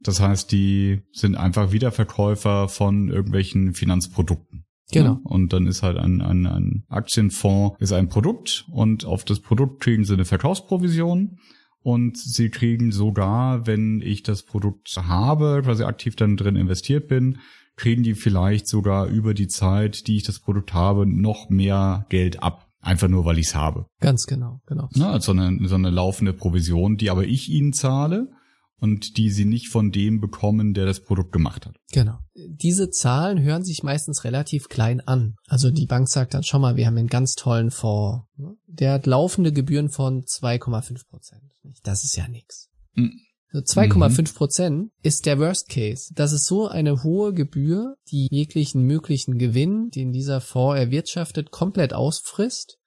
Das 0.00 0.20
heißt, 0.20 0.50
die 0.52 1.02
sind 1.12 1.36
einfach 1.36 1.72
Wiederverkäufer 1.72 2.68
von 2.68 3.08
irgendwelchen 3.08 3.74
Finanzprodukten. 3.74 4.64
Genau. 4.92 5.20
Und 5.24 5.52
dann 5.52 5.66
ist 5.66 5.82
halt 5.82 5.98
ein, 5.98 6.20
ein, 6.20 6.46
ein 6.46 6.84
Aktienfonds 6.88 7.76
ist 7.80 7.92
ein 7.92 8.08
Produkt 8.08 8.66
und 8.70 9.04
auf 9.04 9.24
das 9.24 9.40
Produkt 9.40 9.82
kriegen 9.82 10.04
sie 10.04 10.14
eine 10.14 10.24
Verkaufsprovision. 10.24 11.38
Und 11.84 12.16
sie 12.16 12.48
kriegen 12.50 12.92
sogar, 12.92 13.66
wenn 13.66 14.00
ich 14.00 14.22
das 14.22 14.44
Produkt 14.44 14.96
habe, 14.96 15.62
quasi 15.64 15.82
aktiv 15.82 16.14
dann 16.14 16.36
drin 16.36 16.54
investiert 16.54 17.08
bin, 17.08 17.38
kriegen 17.74 18.04
die 18.04 18.14
vielleicht 18.14 18.68
sogar 18.68 19.08
über 19.08 19.34
die 19.34 19.48
Zeit, 19.48 20.06
die 20.06 20.16
ich 20.16 20.22
das 20.22 20.38
Produkt 20.38 20.74
habe, 20.74 21.06
noch 21.06 21.48
mehr 21.48 22.06
Geld 22.08 22.42
ab. 22.42 22.68
Einfach 22.80 23.08
nur, 23.08 23.24
weil 23.24 23.38
ich 23.38 23.46
es 23.46 23.54
habe. 23.54 23.86
Ganz 24.00 24.26
genau, 24.26 24.60
genau. 24.66 24.88
Ja, 24.94 25.10
also 25.10 25.32
eine, 25.32 25.66
so 25.68 25.74
eine 25.74 25.90
laufende 25.90 26.32
Provision, 26.32 26.96
die 26.96 27.10
aber 27.10 27.24
ich 27.24 27.48
ihnen 27.48 27.72
zahle 27.72 28.28
und 28.82 29.16
die 29.16 29.30
sie 29.30 29.44
nicht 29.44 29.68
von 29.68 29.92
dem 29.92 30.20
bekommen, 30.20 30.74
der 30.74 30.86
das 30.86 30.98
Produkt 30.98 31.30
gemacht 31.30 31.66
hat. 31.66 31.76
Genau. 31.92 32.18
Diese 32.34 32.90
Zahlen 32.90 33.40
hören 33.40 33.62
sich 33.62 33.84
meistens 33.84 34.24
relativ 34.24 34.68
klein 34.68 35.00
an. 35.00 35.36
Also 35.46 35.70
die 35.70 35.86
Bank 35.86 36.08
sagt 36.08 36.34
dann, 36.34 36.42
schau 36.42 36.58
mal, 36.58 36.74
wir 36.74 36.88
haben 36.88 36.98
einen 36.98 37.06
ganz 37.06 37.34
tollen 37.36 37.70
Fonds. 37.70 38.26
Der 38.66 38.94
hat 38.94 39.06
laufende 39.06 39.52
Gebühren 39.52 39.88
von 39.88 40.22
2,5 40.22 41.08
Prozent. 41.08 41.44
Das 41.84 42.02
ist 42.02 42.16
ja 42.16 42.26
nix. 42.26 42.70
Mhm. 42.94 43.20
2,5 43.54 44.34
Prozent 44.34 44.90
ist 45.02 45.26
der 45.26 45.38
Worst 45.38 45.68
Case. 45.68 46.12
Das 46.14 46.32
ist 46.32 46.46
so 46.46 46.66
eine 46.66 47.04
hohe 47.04 47.32
Gebühr, 47.32 47.94
die 48.10 48.26
jeglichen 48.32 48.82
möglichen 48.82 49.38
Gewinn, 49.38 49.90
den 49.90 50.10
dieser 50.10 50.40
Fonds 50.40 50.80
erwirtschaftet, 50.80 51.52
komplett 51.52 51.92
ausfrisst. 51.92 52.78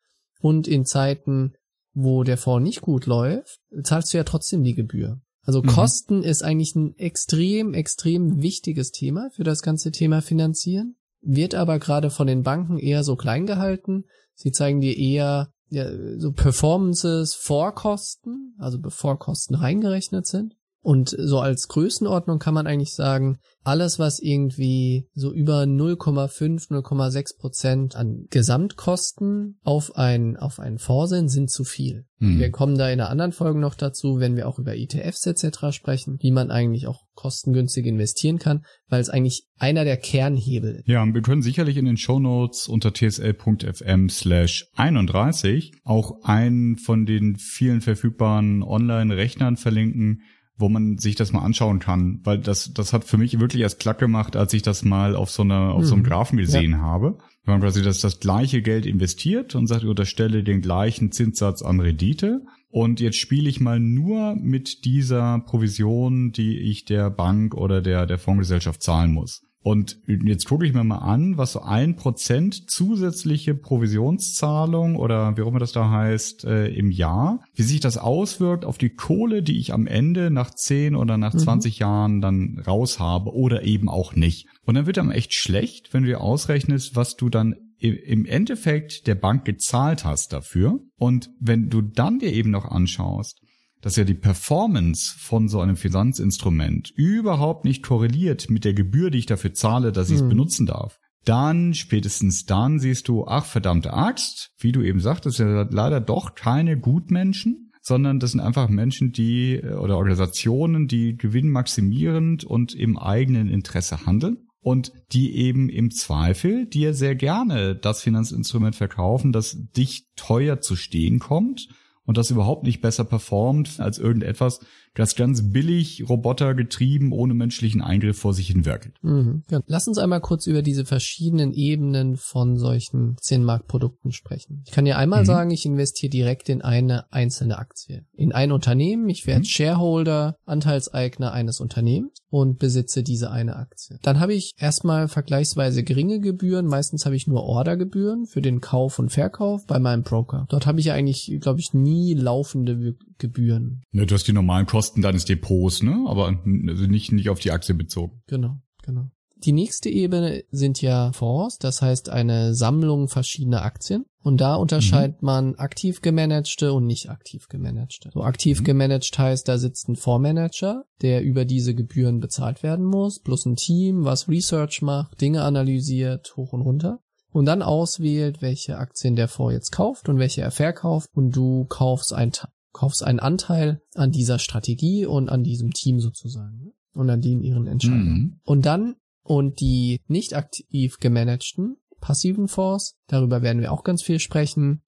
Und 0.41 0.67
in 0.67 0.83
Zeiten, 0.83 1.53
wo 1.93 2.25
der 2.25 2.37
Fonds 2.37 2.67
nicht 2.67 2.81
gut 2.81 3.05
läuft, 3.05 3.61
zahlst 3.83 4.13
du 4.13 4.17
ja 4.17 4.25
trotzdem 4.25 4.61
die 4.65 4.75
Gebühr. 4.75 5.21
Also 5.45 5.61
mhm. 5.61 5.67
Kosten 5.67 6.23
ist 6.23 6.43
eigentlich 6.43 6.75
ein 6.75 6.97
extrem, 6.97 7.73
extrem 7.73 8.41
wichtiges 8.41 8.91
Thema 8.91 9.29
für 9.35 9.43
das 9.43 9.61
ganze 9.61 9.91
Thema 9.91 10.21
Finanzieren, 10.21 10.95
wird 11.21 11.55
aber 11.55 11.79
gerade 11.79 12.09
von 12.09 12.27
den 12.27 12.43
Banken 12.43 12.77
eher 12.77 13.03
so 13.03 13.15
klein 13.15 13.45
gehalten. 13.45 14.05
Sie 14.33 14.51
zeigen 14.51 14.81
dir 14.81 14.97
eher 14.97 15.51
ja, 15.69 15.87
so 16.17 16.31
Performances 16.31 17.33
vor 17.33 17.73
Kosten, 17.73 18.55
also 18.57 18.79
bevor 18.79 19.17
Kosten 19.17 19.55
reingerechnet 19.55 20.25
sind. 20.25 20.55
Und 20.85 21.15
so 21.17 21.39
als 21.39 21.67
Größenordnung 21.67 22.37
kann 22.37 22.53
man 22.53 22.67
eigentlich 22.67 22.93
sagen, 22.93 23.39
alles, 23.63 23.97
was 23.97 24.19
irgendwie 24.19 25.09
so 25.15 25.33
über 25.33 25.63
0,5, 25.63 26.69
0,6 26.69 27.39
Prozent 27.39 27.95
an 27.95 28.27
Gesamtkosten 28.29 29.57
auf 29.63 29.95
ein, 29.95 30.37
auf 30.37 30.59
einen 30.59 30.77
Fonds 30.77 31.09
sind, 31.09 31.29
sind 31.29 31.49
zu 31.49 31.63
viel. 31.63 32.05
Hm. 32.19 32.37
Wir 32.37 32.51
kommen 32.51 32.77
da 32.77 32.87
in 32.91 33.01
einer 33.01 33.09
anderen 33.09 33.31
Folge 33.31 33.59
noch 33.59 33.73
dazu, 33.73 34.19
wenn 34.19 34.35
wir 34.35 34.47
auch 34.47 34.59
über 34.59 34.75
ETFs 34.75 35.25
etc. 35.25 35.71
sprechen, 35.71 36.19
wie 36.21 36.29
man 36.29 36.51
eigentlich 36.51 36.85
auch 36.85 37.01
kostengünstig 37.15 37.87
investieren 37.87 38.37
kann, 38.37 38.63
weil 38.87 39.01
es 39.01 39.09
eigentlich 39.09 39.47
einer 39.57 39.85
der 39.85 39.97
Kernhebel 39.97 40.75
ist. 40.75 40.87
Ja, 40.87 41.03
wir 41.03 41.21
können 41.23 41.41
sicherlich 41.41 41.77
in 41.77 41.85
den 41.85 41.97
Show 41.97 42.19
Notes 42.19 42.67
unter 42.67 42.93
tsl.fm 42.93 44.09
slash 44.09 44.67
31 44.75 45.71
auch 45.83 46.21
einen 46.21 46.77
von 46.77 47.07
den 47.07 47.37
vielen 47.37 47.81
verfügbaren 47.81 48.61
Online-Rechnern 48.61 49.57
verlinken, 49.57 50.21
wo 50.57 50.69
man 50.69 50.97
sich 50.97 51.15
das 51.15 51.33
mal 51.33 51.41
anschauen 51.41 51.79
kann, 51.79 52.21
weil 52.23 52.39
das, 52.39 52.73
das 52.73 52.93
hat 52.93 53.03
für 53.03 53.17
mich 53.17 53.39
wirklich 53.39 53.61
erst 53.61 53.79
klack 53.79 53.99
gemacht, 53.99 54.35
als 54.35 54.53
ich 54.53 54.61
das 54.61 54.85
mal 54.85 55.15
auf 55.15 55.29
so 55.29 55.43
einer, 55.43 55.73
auf 55.73 55.85
so 55.85 55.95
einem 55.95 56.03
mhm. 56.03 56.07
Graphen 56.07 56.37
gesehen 56.37 56.71
ja. 56.71 56.77
habe. 56.77 57.17
Wenn 57.43 57.55
man 57.55 57.61
quasi 57.61 57.81
das, 57.81 57.99
das 57.99 58.19
gleiche 58.19 58.61
Geld 58.61 58.85
investiert 58.85 59.55
und 59.55 59.67
sagt, 59.67 59.83
ich 59.83 59.89
unterstelle 59.89 60.43
den 60.43 60.61
gleichen 60.61 61.11
Zinssatz 61.11 61.61
an 61.61 61.79
Rendite. 61.79 62.41
Und 62.69 62.99
jetzt 62.99 63.17
spiele 63.17 63.49
ich 63.49 63.59
mal 63.59 63.79
nur 63.79 64.35
mit 64.35 64.83
dieser 64.85 65.39
Provision, 65.39 66.31
die 66.31 66.57
ich 66.57 66.85
der 66.85 67.09
Bank 67.09 67.53
oder 67.53 67.81
der, 67.81 68.05
der 68.05 68.17
Fondsgesellschaft 68.17 68.81
zahlen 68.81 69.13
muss. 69.13 69.44
Und 69.65 69.97
jetzt 70.05 70.45
gucke 70.45 70.63
ich 70.67 70.73
mir 70.73 70.83
mal 70.83 70.99
an, 70.99 71.39
was 71.39 71.53
so 71.53 71.61
ein 71.61 71.95
Prozent 71.95 72.69
zusätzliche 72.69 73.55
Provisionszahlung 73.55 74.95
oder 74.95 75.35
wie 75.37 75.41
auch 75.41 75.47
immer 75.47 75.57
das 75.57 75.71
da 75.71 75.89
heißt, 75.89 76.45
äh, 76.45 76.67
im 76.67 76.91
Jahr, 76.91 77.39
wie 77.55 77.63
sich 77.63 77.79
das 77.79 77.97
auswirkt 77.97 78.63
auf 78.63 78.77
die 78.77 78.91
Kohle, 78.91 79.41
die 79.41 79.57
ich 79.57 79.73
am 79.73 79.87
Ende 79.87 80.29
nach 80.29 80.51
10 80.51 80.95
oder 80.95 81.17
nach 81.17 81.33
mhm. 81.33 81.39
20 81.39 81.79
Jahren 81.79 82.21
dann 82.21 82.59
raus 82.59 82.99
habe 82.99 83.33
oder 83.33 83.63
eben 83.63 83.89
auch 83.89 84.15
nicht. 84.15 84.45
Und 84.65 84.75
dann 84.75 84.85
wird 84.85 84.99
einem 84.99 85.09
echt 85.09 85.33
schlecht, 85.33 85.95
wenn 85.95 86.03
du 86.03 86.09
dir 86.09 86.21
ausrechnest, 86.21 86.95
was 86.95 87.15
du 87.15 87.29
dann 87.29 87.55
im 87.79 88.25
Endeffekt 88.25 89.07
der 89.07 89.15
Bank 89.15 89.45
gezahlt 89.45 90.05
hast 90.05 90.31
dafür. 90.31 90.79
Und 90.97 91.31
wenn 91.39 91.69
du 91.69 91.81
dann 91.81 92.19
dir 92.19 92.31
eben 92.31 92.51
noch 92.51 92.65
anschaust, 92.65 93.41
dass 93.85 93.97
ja 93.97 94.03
die 94.03 94.15
Performance 94.15 95.13
von 95.15 95.47
so 95.47 95.59
einem 95.59 95.75
Finanzinstrument 95.75 96.89
überhaupt 96.95 97.65
nicht 97.65 97.83
korreliert 97.83 98.49
mit 98.49 98.65
der 98.65 98.73
Gebühr, 98.73 99.11
die 99.11 99.19
ich 99.19 99.27
dafür 99.27 99.53
zahle, 99.53 99.91
dass 99.91 100.09
ich 100.09 100.15
es 100.15 100.21
hm. 100.21 100.29
benutzen 100.29 100.65
darf, 100.65 100.97
dann, 101.23 101.75
spätestens 101.75 102.45
dann 102.45 102.79
siehst 102.79 103.07
du, 103.07 103.27
ach 103.27 103.45
verdammte 103.45 103.93
Axt, 103.93 104.49
wie 104.57 104.71
du 104.71 104.81
eben 104.81 104.99
sagtest, 104.99 105.37
ja 105.37 105.67
leider 105.69 106.01
doch 106.01 106.33
keine 106.33 106.79
Gutmenschen, 106.79 107.73
sondern 107.79 108.19
das 108.19 108.31
sind 108.31 108.39
einfach 108.39 108.69
Menschen, 108.69 109.11
die 109.11 109.57
äh, 109.57 109.75
oder 109.75 109.97
Organisationen, 109.97 110.87
die 110.87 111.15
gewinnmaximierend 111.15 112.43
und 112.43 112.73
im 112.73 112.97
eigenen 112.97 113.49
Interesse 113.49 114.07
handeln 114.07 114.47
und 114.61 114.93
die 115.11 115.35
eben 115.35 115.69
im 115.69 115.91
Zweifel 115.91 116.65
dir 116.65 116.95
sehr 116.95 117.13
gerne 117.13 117.75
das 117.75 118.01
Finanzinstrument 118.01 118.75
verkaufen, 118.75 119.31
das 119.31 119.55
dich 119.77 120.07
teuer 120.15 120.59
zu 120.59 120.75
stehen 120.75 121.19
kommt 121.19 121.67
und 122.05 122.17
das 122.17 122.31
überhaupt 122.31 122.63
nicht 122.63 122.81
besser 122.81 123.03
performt 123.03 123.79
als 123.79 123.97
irgendetwas, 123.97 124.59
das 124.95 125.15
ganz 125.15 125.51
billig 125.51 126.09
robotergetrieben 126.09 127.11
ohne 127.11 127.33
menschlichen 127.33 127.81
Eingriff 127.81 128.17
vor 128.17 128.33
sich 128.33 128.47
hin 128.47 128.65
werkelt. 128.65 128.95
Mhm. 129.01 129.43
Ja. 129.49 129.61
Lass 129.67 129.87
uns 129.87 129.97
einmal 129.97 130.21
kurz 130.21 130.47
über 130.47 130.61
diese 130.61 130.85
verschiedenen 130.85 131.53
Ebenen 131.53 132.17
von 132.17 132.57
solchen 132.57 133.15
Aktienmarktprodukten 133.45 134.11
sprechen. 134.11 134.63
Ich 134.65 134.71
kann 134.71 134.85
dir 134.85 134.97
einmal 134.97 135.21
mhm. 135.21 135.25
sagen, 135.25 135.51
ich 135.51 135.65
investiere 135.65 136.09
direkt 136.09 136.49
in 136.49 136.61
eine 136.61 137.11
einzelne 137.11 137.57
Aktie. 137.57 138.05
In 138.13 138.31
ein 138.31 138.51
Unternehmen, 138.51 139.09
ich 139.09 139.27
werde 139.27 139.41
mhm. 139.41 139.45
Shareholder, 139.45 140.37
Anteilseigner 140.45 141.31
eines 141.31 141.59
Unternehmens 141.59 142.13
und 142.29 142.59
besitze 142.59 143.03
diese 143.03 143.31
eine 143.31 143.55
Aktie. 143.55 143.97
Dann 144.01 144.19
habe 144.19 144.33
ich 144.33 144.53
erstmal 144.57 145.07
vergleichsweise 145.07 145.83
geringe 145.83 146.19
Gebühren, 146.19 146.65
meistens 146.65 147.05
habe 147.05 147.15
ich 147.15 147.27
nur 147.27 147.43
Ordergebühren 147.43 148.25
für 148.25 148.41
den 148.41 148.61
Kauf 148.61 148.99
und 148.99 149.09
Verkauf 149.09 149.65
bei 149.67 149.79
meinem 149.79 150.03
Broker. 150.03 150.45
Dort 150.49 150.65
habe 150.65 150.79
ich 150.79 150.87
ja 150.87 150.93
eigentlich, 150.93 151.37
glaube 151.41 151.59
ich, 151.59 151.73
nie 151.73 152.13
laufende 152.13 152.95
Gebühren. 153.17 153.83
Ja, 153.91 154.05
du 154.05 154.13
hast 154.13 154.27
die 154.27 154.33
normalen 154.33 154.65
Kosten 154.85 155.01
deines 155.01 155.25
Depots, 155.25 155.81
ne? 155.81 156.05
Aber 156.07 156.27
also 156.27 156.85
nicht, 156.85 157.11
nicht 157.11 157.29
auf 157.29 157.39
die 157.39 157.51
Aktie 157.51 157.75
bezogen. 157.75 158.21
Genau, 158.27 158.57
genau. 158.83 159.09
Die 159.37 159.51
nächste 159.51 159.89
Ebene 159.89 160.43
sind 160.49 160.81
ja 160.81 161.11
Fonds, 161.11 161.57
das 161.59 161.81
heißt 161.81 162.09
eine 162.09 162.55
Sammlung 162.55 163.09
verschiedener 163.09 163.63
Aktien. 163.63 164.05
Und 164.23 164.41
da 164.41 164.55
unterscheidet 164.55 165.21
mhm. 165.21 165.25
man 165.25 165.55
aktiv 165.55 166.01
gemanagte 166.01 166.73
und 166.73 166.87
nicht 166.87 167.09
aktiv 167.09 167.47
gemanagte. 167.47 168.09
So 168.11 168.23
aktiv 168.23 168.61
mhm. 168.61 168.63
gemanagt 168.63 169.19
heißt, 169.19 169.47
da 169.47 169.59
sitzt 169.59 169.87
ein 169.87 169.97
Fondsmanager, 169.97 170.85
der 171.01 171.21
über 171.21 171.45
diese 171.45 171.75
Gebühren 171.75 172.19
bezahlt 172.19 172.63
werden 172.63 172.85
muss, 172.85 173.19
plus 173.19 173.45
ein 173.45 173.55
Team, 173.55 174.03
was 174.03 174.27
Research 174.27 174.81
macht, 174.81 175.21
Dinge 175.21 175.43
analysiert, 175.43 176.33
hoch 176.37 176.53
und 176.53 176.61
runter 176.61 177.01
und 177.35 177.45
dann 177.45 177.61
auswählt, 177.61 178.41
welche 178.41 178.77
Aktien 178.77 179.17
der 179.17 179.27
Fonds 179.27 179.53
jetzt 179.53 179.71
kauft 179.71 180.07
und 180.07 180.17
welche 180.17 180.41
er 180.41 180.51
verkauft 180.51 181.09
und 181.13 181.35
du 181.35 181.65
kaufst 181.65 182.13
ein 182.13 182.31
kaufst 182.75 183.03
einen 183.03 183.19
Anteil 183.19 183.81
an 183.95 184.11
dieser 184.11 184.37
Strategie 184.37 185.05
und 185.05 185.29
an 185.29 185.43
diesem 185.43 185.71
Team 185.71 185.99
sozusagen 185.99 186.73
und 186.93 187.09
an 187.09 187.21
denen 187.21 187.41
ihren 187.41 187.67
Entscheidungen. 187.67 188.13
Mhm. 188.13 188.39
Und 188.43 188.65
dann 188.65 188.95
und 189.23 189.59
die 189.59 190.01
nicht 190.07 190.35
aktiv 190.35 190.97
gemanagten 190.99 191.77
passiven 191.99 192.47
Fonds, 192.47 192.97
darüber 193.07 193.41
werden 193.41 193.61
wir 193.61 193.71
auch 193.71 193.83
ganz 193.83 194.03
viel 194.03 194.19
sprechen. 194.19 194.83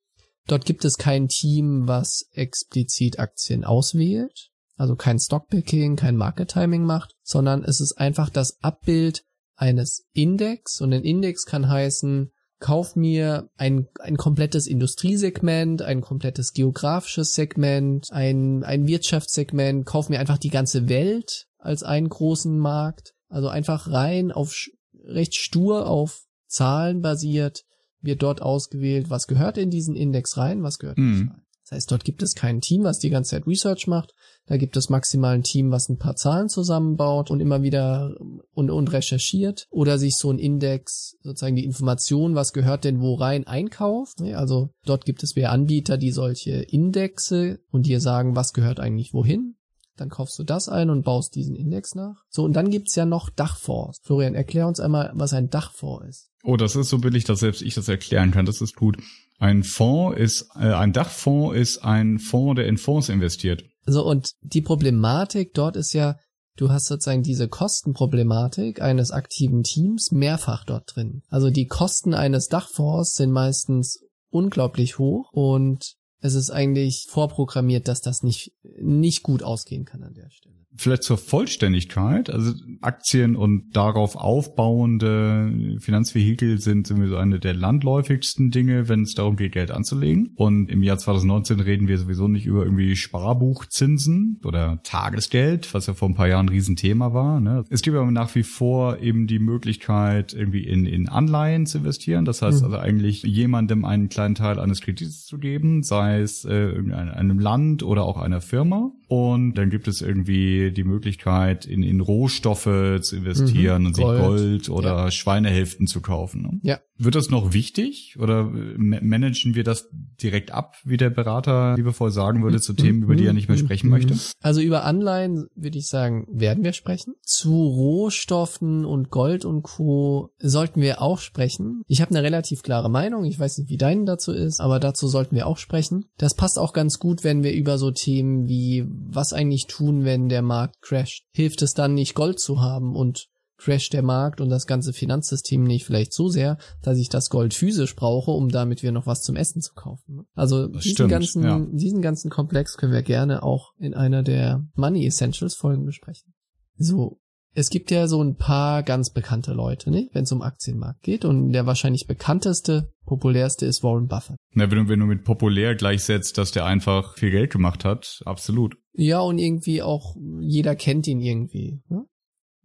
Dort 0.45 0.65
gibt 0.65 0.85
es 0.85 0.97
kein 0.97 1.27
Team, 1.27 1.87
was 1.87 2.27
explizit 2.31 3.17
Aktien 3.17 3.63
auswählt, 3.63 4.51
also 4.75 4.95
kein 4.95 5.17
Stockpicking, 5.17 5.95
kein 5.95 6.15
Market 6.15 6.51
Timing 6.51 6.83
macht, 6.83 7.15
sondern 7.23 7.63
es 7.63 7.79
ist 7.81 7.93
einfach 7.93 8.29
das 8.29 8.61
Abbild 8.61 9.23
eines 9.55 10.05
Index 10.13 10.79
und 10.79 10.93
ein 10.93 11.03
Index 11.03 11.45
kann 11.45 11.67
heißen, 11.67 12.31
kauf 12.59 12.95
mir 12.95 13.49
ein, 13.55 13.87
ein 13.99 14.17
komplettes 14.17 14.67
Industriesegment, 14.67 15.81
ein 15.81 16.01
komplettes 16.01 16.53
geografisches 16.53 17.33
Segment, 17.33 18.07
ein, 18.11 18.63
ein 18.63 18.87
Wirtschaftssegment, 18.87 19.85
kauf 19.85 20.09
mir 20.09 20.19
einfach 20.19 20.37
die 20.37 20.49
ganze 20.49 20.89
Welt 20.89 21.47
als 21.57 21.83
einen 21.83 22.09
großen 22.09 22.57
Markt. 22.57 23.13
Also 23.29 23.49
einfach 23.49 23.91
rein 23.91 24.31
auf 24.31 24.55
recht 25.03 25.35
stur 25.35 25.87
auf 25.87 26.25
Zahlen 26.47 27.01
basiert, 27.01 27.63
wird 28.01 28.23
dort 28.23 28.41
ausgewählt, 28.41 29.09
was 29.09 29.27
gehört 29.27 29.57
in 29.57 29.69
diesen 29.69 29.95
Index 29.95 30.37
rein, 30.37 30.63
was 30.63 30.79
gehört 30.79 30.97
mhm. 30.97 31.11
nicht 31.11 31.29
rein. 31.29 31.41
Das 31.67 31.75
heißt, 31.75 31.91
dort 31.91 32.05
gibt 32.05 32.23
es 32.23 32.33
kein 32.33 32.61
Team, 32.61 32.85
was 32.85 32.99
die 32.99 33.09
ganze 33.09 33.31
Zeit 33.31 33.45
Research 33.45 33.87
macht. 33.87 34.13
Da 34.45 34.55
gibt 34.55 34.77
es 34.77 34.89
maximal 34.89 35.35
ein 35.35 35.43
Team, 35.43 35.69
was 35.69 35.89
ein 35.89 35.97
paar 35.97 36.15
Zahlen 36.15 36.47
zusammenbaut 36.47 37.29
und 37.29 37.41
immer 37.41 37.61
wieder 37.61 38.15
und, 38.53 38.69
und 38.69 38.93
recherchiert 38.93 39.67
oder 39.69 39.99
sich 39.99 40.15
so 40.15 40.31
ein 40.31 40.39
Index, 40.39 41.17
sozusagen 41.21 41.57
die 41.57 41.65
Information, 41.65 42.35
was 42.35 42.53
gehört 42.53 42.85
denn 42.85 43.01
wo 43.01 43.15
rein, 43.15 43.45
einkauft. 43.45 44.21
Also 44.21 44.69
dort 44.85 45.03
gibt 45.03 45.23
es 45.23 45.35
wieder 45.35 45.51
Anbieter, 45.51 45.97
die 45.97 46.11
solche 46.11 46.51
Indexe 46.51 47.59
und 47.69 47.85
dir 47.85 47.99
sagen, 47.99 48.37
was 48.37 48.53
gehört 48.53 48.79
eigentlich 48.79 49.13
wohin. 49.13 49.55
Dann 49.97 50.09
kaufst 50.09 50.39
du 50.39 50.43
das 50.43 50.69
ein 50.69 50.89
und 50.89 51.03
baust 51.03 51.35
diesen 51.35 51.55
Index 51.55 51.95
nach. 51.95 52.23
So, 52.29 52.43
und 52.43 52.53
dann 52.53 52.69
gibt's 52.69 52.95
ja 52.95 53.05
noch 53.05 53.29
Dachfonds. 53.29 53.99
Florian, 54.03 54.35
erklär 54.35 54.67
uns 54.67 54.79
einmal, 54.79 55.11
was 55.15 55.33
ein 55.33 55.49
Dachfonds 55.49 56.07
ist. 56.07 56.31
Oh, 56.43 56.55
das 56.55 56.77
ist 56.77 56.87
so 56.89 56.99
billig, 56.99 57.25
dass 57.25 57.39
selbst 57.39 57.61
ich 57.61 57.73
das 57.73 57.89
erklären 57.89 58.31
kann. 58.31 58.45
Das 58.45 58.61
ist 58.61 58.75
gut. 58.75 58.97
Ein 59.37 59.63
Fonds 59.63 60.17
ist, 60.17 60.49
äh, 60.55 60.73
ein 60.73 60.93
Dachfonds 60.93 61.55
ist 61.55 61.79
ein 61.79 62.19
Fonds, 62.19 62.55
der 62.55 62.67
in 62.67 62.77
Fonds 62.77 63.09
investiert. 63.09 63.63
So, 63.85 64.05
und 64.05 64.33
die 64.41 64.61
Problematik 64.61 65.53
dort 65.53 65.75
ist 65.75 65.93
ja, 65.93 66.17
du 66.55 66.69
hast 66.69 66.87
sozusagen 66.87 67.23
diese 67.23 67.47
Kostenproblematik 67.47 68.81
eines 68.81 69.11
aktiven 69.11 69.63
Teams 69.63 70.11
mehrfach 70.11 70.65
dort 70.65 70.95
drin. 70.95 71.21
Also 71.29 71.51
die 71.51 71.67
Kosten 71.67 72.13
eines 72.13 72.47
Dachfonds 72.47 73.13
sind 73.13 73.31
meistens 73.31 73.99
unglaublich 74.29 74.97
hoch 74.97 75.31
und 75.31 75.95
es 76.19 76.33
ist 76.33 76.49
eigentlich 76.49 77.05
vorprogrammiert, 77.09 77.87
dass 77.87 78.01
das 78.01 78.23
nicht, 78.23 78.53
nicht 78.81 79.21
gut 79.21 79.43
ausgehen 79.43 79.85
kann 79.85 80.03
an 80.03 80.15
der 80.15 80.31
Stelle 80.31 80.56
vielleicht 80.77 81.03
zur 81.03 81.17
Vollständigkeit, 81.17 82.29
also 82.29 82.53
Aktien 82.81 83.35
und 83.35 83.75
darauf 83.75 84.15
aufbauende 84.15 85.77
Finanzvehikel 85.79 86.59
sind 86.59 86.87
sowieso 86.87 87.17
eine 87.17 87.39
der 87.39 87.53
landläufigsten 87.53 88.51
Dinge, 88.51 88.87
wenn 88.87 89.01
es 89.01 89.13
darum 89.13 89.35
geht, 89.35 89.53
Geld 89.53 89.71
anzulegen. 89.71 90.31
Und 90.35 90.69
im 90.69 90.83
Jahr 90.83 90.97
2019 90.97 91.59
reden 91.59 91.87
wir 91.87 91.97
sowieso 91.97 92.27
nicht 92.27 92.45
über 92.45 92.63
irgendwie 92.63 92.95
Sparbuchzinsen 92.95 94.39
oder 94.43 94.79
Tagesgeld, 94.83 95.73
was 95.73 95.87
ja 95.87 95.93
vor 95.93 96.09
ein 96.09 96.15
paar 96.15 96.27
Jahren 96.27 96.47
ein 96.47 96.49
Riesenthema 96.49 97.13
war. 97.13 97.39
Ne? 97.39 97.63
Es 97.69 97.81
gibt 97.81 97.97
aber 97.97 98.09
nach 98.11 98.33
wie 98.35 98.43
vor 98.43 98.99
eben 98.99 99.27
die 99.27 99.39
Möglichkeit, 99.39 100.33
irgendwie 100.33 100.65
in, 100.65 100.85
in 100.85 101.09
Anleihen 101.09 101.65
zu 101.65 101.79
investieren. 101.79 102.25
Das 102.25 102.41
heißt 102.41 102.59
mhm. 102.59 102.65
also 102.65 102.77
eigentlich 102.77 103.23
jemandem 103.23 103.85
einen 103.85 104.09
kleinen 104.09 104.35
Teil 104.35 104.59
eines 104.59 104.81
Kredits 104.81 105.25
zu 105.25 105.37
geben, 105.37 105.83
sei 105.83 106.19
es 106.19 106.45
äh, 106.45 106.73
einem 106.77 107.39
Land 107.39 107.83
oder 107.83 108.03
auch 108.03 108.17
einer 108.17 108.41
Firma. 108.41 108.91
Und 109.07 109.53
dann 109.53 109.69
gibt 109.69 109.87
es 109.87 110.01
irgendwie 110.01 110.66
die 110.71 110.83
Möglichkeit, 110.83 111.65
in, 111.65 111.83
in 111.83 112.01
Rohstoffe 112.01 112.99
zu 113.01 113.15
investieren 113.15 113.81
mhm, 113.81 113.87
und 113.87 113.95
sich 113.95 114.05
Gold 114.05 114.69
oder 114.69 114.89
ja. 114.89 115.11
Schweinehälften 115.11 115.87
zu 115.87 116.01
kaufen. 116.01 116.41
Ne? 116.41 116.59
Ja. 116.63 116.79
Wird 116.97 117.15
das 117.15 117.29
noch 117.29 117.53
wichtig 117.53 118.17
oder 118.19 118.45
managen 118.45 119.55
wir 119.55 119.63
das 119.63 119.89
direkt 119.91 120.51
ab, 120.51 120.75
wie 120.83 120.97
der 120.97 121.09
Berater 121.09 121.75
liebevoll 121.75 122.11
sagen 122.11 122.43
würde, 122.43 122.59
zu 122.59 122.73
Themen, 122.73 123.03
über 123.03 123.15
die 123.15 123.25
er 123.25 123.33
nicht 123.33 123.49
mehr 123.49 123.57
sprechen 123.57 123.89
möchte? 123.89 124.17
Also 124.41 124.61
über 124.61 124.83
Anleihen 124.83 125.47
würde 125.55 125.77
ich 125.77 125.87
sagen, 125.87 126.27
werden 126.31 126.63
wir 126.63 126.73
sprechen. 126.73 127.13
Zu 127.21 127.51
Rohstoffen 127.51 128.85
und 128.85 129.09
Gold 129.09 129.45
und 129.45 129.63
Co. 129.63 130.31
sollten 130.39 130.81
wir 130.81 131.01
auch 131.01 131.19
sprechen. 131.19 131.83
Ich 131.87 132.01
habe 132.01 132.11
eine 132.11 132.23
relativ 132.23 132.63
klare 132.63 132.89
Meinung. 132.89 133.25
Ich 133.25 133.39
weiß 133.39 133.59
nicht, 133.59 133.69
wie 133.69 133.77
deine 133.77 134.05
dazu 134.05 134.31
ist, 134.31 134.59
aber 134.59 134.79
dazu 134.79 135.07
sollten 135.07 135.35
wir 135.35 135.47
auch 135.47 135.57
sprechen. 135.57 136.05
Das 136.17 136.35
passt 136.35 136.57
auch 136.57 136.73
ganz 136.73 136.99
gut, 136.99 137.23
wenn 137.23 137.43
wir 137.43 137.53
über 137.53 137.77
so 137.77 137.91
Themen 137.91 138.47
wie 138.47 138.85
was 138.87 139.33
eigentlich 139.33 139.67
tun, 139.67 140.03
wenn 140.03 140.29
der 140.29 140.41
Markt 140.41 140.81
crasht. 140.81 141.23
Hilft 141.33 141.61
es 141.61 141.73
dann 141.73 141.93
nicht 141.93 142.15
Gold 142.15 142.39
zu 142.39 142.61
haben 142.61 142.95
und 142.95 143.27
crasht 143.57 143.93
der 143.93 144.03
Markt 144.03 144.39
und 144.39 144.49
das 144.49 144.67
ganze 144.67 144.93
Finanzsystem 144.93 145.63
nicht 145.63 145.85
vielleicht 145.85 146.13
so 146.13 146.29
sehr, 146.29 146.57
dass 146.81 146.97
ich 146.97 147.09
das 147.09 147.29
Gold 147.29 147.53
physisch 147.53 147.95
brauche, 147.95 148.31
um 148.31 148.49
damit 148.49 148.83
wir 148.83 148.91
noch 148.91 149.07
was 149.07 149.23
zum 149.23 149.35
Essen 149.35 149.61
zu 149.61 149.73
kaufen. 149.73 150.25
Also 150.35 150.67
das 150.67 150.83
diesen 150.83 150.95
stimmt, 150.95 151.09
ganzen, 151.09 151.43
ja. 151.43 151.65
diesen 151.71 152.01
ganzen 152.01 152.29
Komplex 152.29 152.77
können 152.77 152.93
wir 152.93 153.01
gerne 153.01 153.43
auch 153.43 153.73
in 153.79 153.93
einer 153.93 154.23
der 154.23 154.65
Money 154.75 155.05
Essentials 155.05 155.55
Folgen 155.55 155.85
besprechen. 155.85 156.33
So. 156.77 157.19
Es 157.53 157.71
gibt 157.71 157.89
ja 157.89 158.07
so 158.07 158.21
ein 158.21 158.35
paar 158.35 158.83
ganz 158.83 159.09
bekannte 159.09 159.51
Leute, 159.51 159.89
nicht? 159.89 160.13
Wenn 160.13 160.25
es 160.25 160.31
um 160.31 160.43
Aktienmarkt 160.43 161.01
geht. 161.01 161.25
Und 161.25 161.53
der 161.53 161.65
wahrscheinlich 161.65 162.05
bekannteste, 162.05 162.93
populärste 163.05 163.65
ist 163.65 163.81
Warren 163.81 164.07
Buffett. 164.07 164.35
Na, 164.53 164.69
wenn 164.69 164.77
du, 164.77 164.89
wenn 164.89 164.99
du 164.99 165.07
mit 165.07 165.23
populär 165.23 165.73
gleichsetzt, 165.73 166.37
dass 166.37 166.51
der 166.51 166.65
einfach 166.65 167.17
viel 167.17 167.31
Geld 167.31 167.51
gemacht 167.51 167.83
hat, 167.83 168.21
absolut. 168.25 168.77
Ja, 168.93 169.21
und 169.21 169.39
irgendwie 169.39 169.81
auch 169.81 170.15
jeder 170.39 170.75
kennt 170.75 171.07
ihn 171.07 171.19
irgendwie. 171.19 171.81
Ne? 171.89 172.05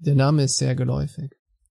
Der 0.05 0.15
Name 0.15 0.45
ist 0.45 0.57
sehr 0.57 0.75
geläufig. 0.75 1.31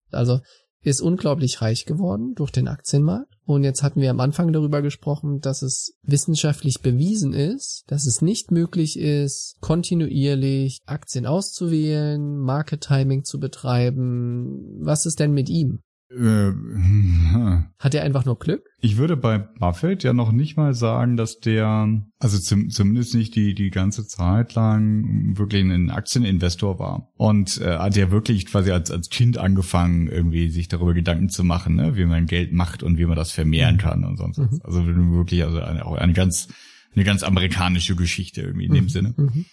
Also 0.09 0.39
ist 0.83 1.01
unglaublich 1.01 1.61
reich 1.61 1.85
geworden 1.85 2.33
durch 2.35 2.51
den 2.51 2.67
Aktienmarkt. 2.67 3.31
Und 3.45 3.63
jetzt 3.63 3.83
hatten 3.83 4.01
wir 4.01 4.09
am 4.09 4.19
Anfang 4.19 4.51
darüber 4.51 4.81
gesprochen, 4.81 5.39
dass 5.39 5.61
es 5.61 5.97
wissenschaftlich 6.03 6.81
bewiesen 6.81 7.33
ist, 7.33 7.83
dass 7.87 8.05
es 8.05 8.21
nicht 8.21 8.51
möglich 8.51 8.97
ist, 8.97 9.57
kontinuierlich 9.59 10.79
Aktien 10.85 11.25
auszuwählen, 11.25 12.37
Market 12.37 12.81
Timing 12.81 13.23
zu 13.23 13.39
betreiben. 13.39 14.79
Was 14.79 15.05
ist 15.05 15.19
denn 15.19 15.33
mit 15.33 15.49
ihm? 15.49 15.81
Äh, 16.17 16.52
Hat 17.80 17.95
er 17.95 18.04
einfach 18.04 18.26
nur 18.26 18.38
Glück? 18.38 18.63
Ich 18.80 18.97
würde 18.97 19.17
bei 19.17 19.38
Buffett 19.38 20.04
ja 20.04 20.13
noch 20.13 20.32
nicht 20.32 20.58
mal 20.58 20.74
sagen, 20.74 21.17
dass 21.17 21.39
der, 21.39 22.04
also 22.19 22.38
zum, 22.38 22.69
zumindest 22.69 23.15
nicht 23.15 23.36
die, 23.36 23.54
die 23.54 23.69
ganze 23.69 24.06
Zeit 24.06 24.54
lang 24.56 25.38
wirklich 25.38 25.63
ein 25.63 25.89
Aktieninvestor 25.89 26.80
war. 26.80 27.10
Und 27.15 27.60
äh, 27.62 27.78
hat 27.78 27.95
ja 27.95 28.12
wirklich 28.12 28.45
quasi 28.45 28.71
als, 28.71 28.91
als 28.91 29.10
Kind 29.10 29.38
angefangen, 29.38 30.08
irgendwie 30.08 30.50
sich 30.50 30.67
darüber 30.67 30.93
Gedanken 30.93 31.30
zu 31.30 31.43
machen, 31.43 31.76
ne, 31.76 31.95
wie 31.95 32.06
man 32.06 32.26
Geld 32.26 32.54
macht 32.54 32.84
und 32.84 32.97
wie 32.97 33.06
man 33.06 33.15
das 33.15 33.32
vermehren 33.32 33.78
kann 33.78 34.04
und 34.04 34.17
sonst 34.17 34.38
was. 34.38 34.52
Mhm. 34.52 34.62
Also 34.63 34.86
wirklich, 34.86 35.43
also 35.43 35.60
eine, 35.60 35.86
auch 35.86 35.95
eine 35.95 36.13
ganz, 36.13 36.50
eine 36.93 37.04
ganz 37.04 37.24
amerikanische 37.24 37.95
Geschichte 37.95 38.41
irgendwie 38.41 38.65
in 38.65 38.74
dem 38.74 38.89
Sinne. 38.89 39.13
Mhm. 39.17 39.45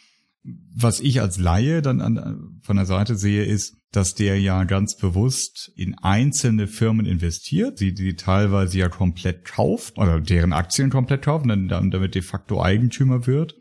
Was 0.75 1.01
ich 1.01 1.21
als 1.21 1.39
Laie 1.39 1.83
dann 1.83 2.01
an, 2.01 2.61
von 2.63 2.77
der 2.77 2.87
Seite 2.87 3.17
sehe, 3.17 3.45
ist, 3.45 3.78
dass 3.93 4.15
der 4.15 4.39
ja 4.41 4.65
ganz 4.65 4.97
bewusst 4.97 5.73
in 5.75 5.95
einzelne 5.99 6.67
Firmen 6.67 7.07
investiert, 7.07 7.81
die, 7.81 7.95
die 7.95 8.17
teilweise 8.17 8.79
ja 8.79 8.89
komplett 8.89 9.45
kauft 9.45 9.97
oder 9.99 10.21
deren 10.21 10.53
Aktien 10.53 10.91
komplett 10.91 11.23
kauft 11.23 11.45
und 11.45 11.49
dann, 11.49 11.69
dann 11.69 11.91
damit 11.91 12.15
de 12.15 12.23
facto 12.23 12.63
Eigentümer 12.63 13.27
wird, 13.27 13.55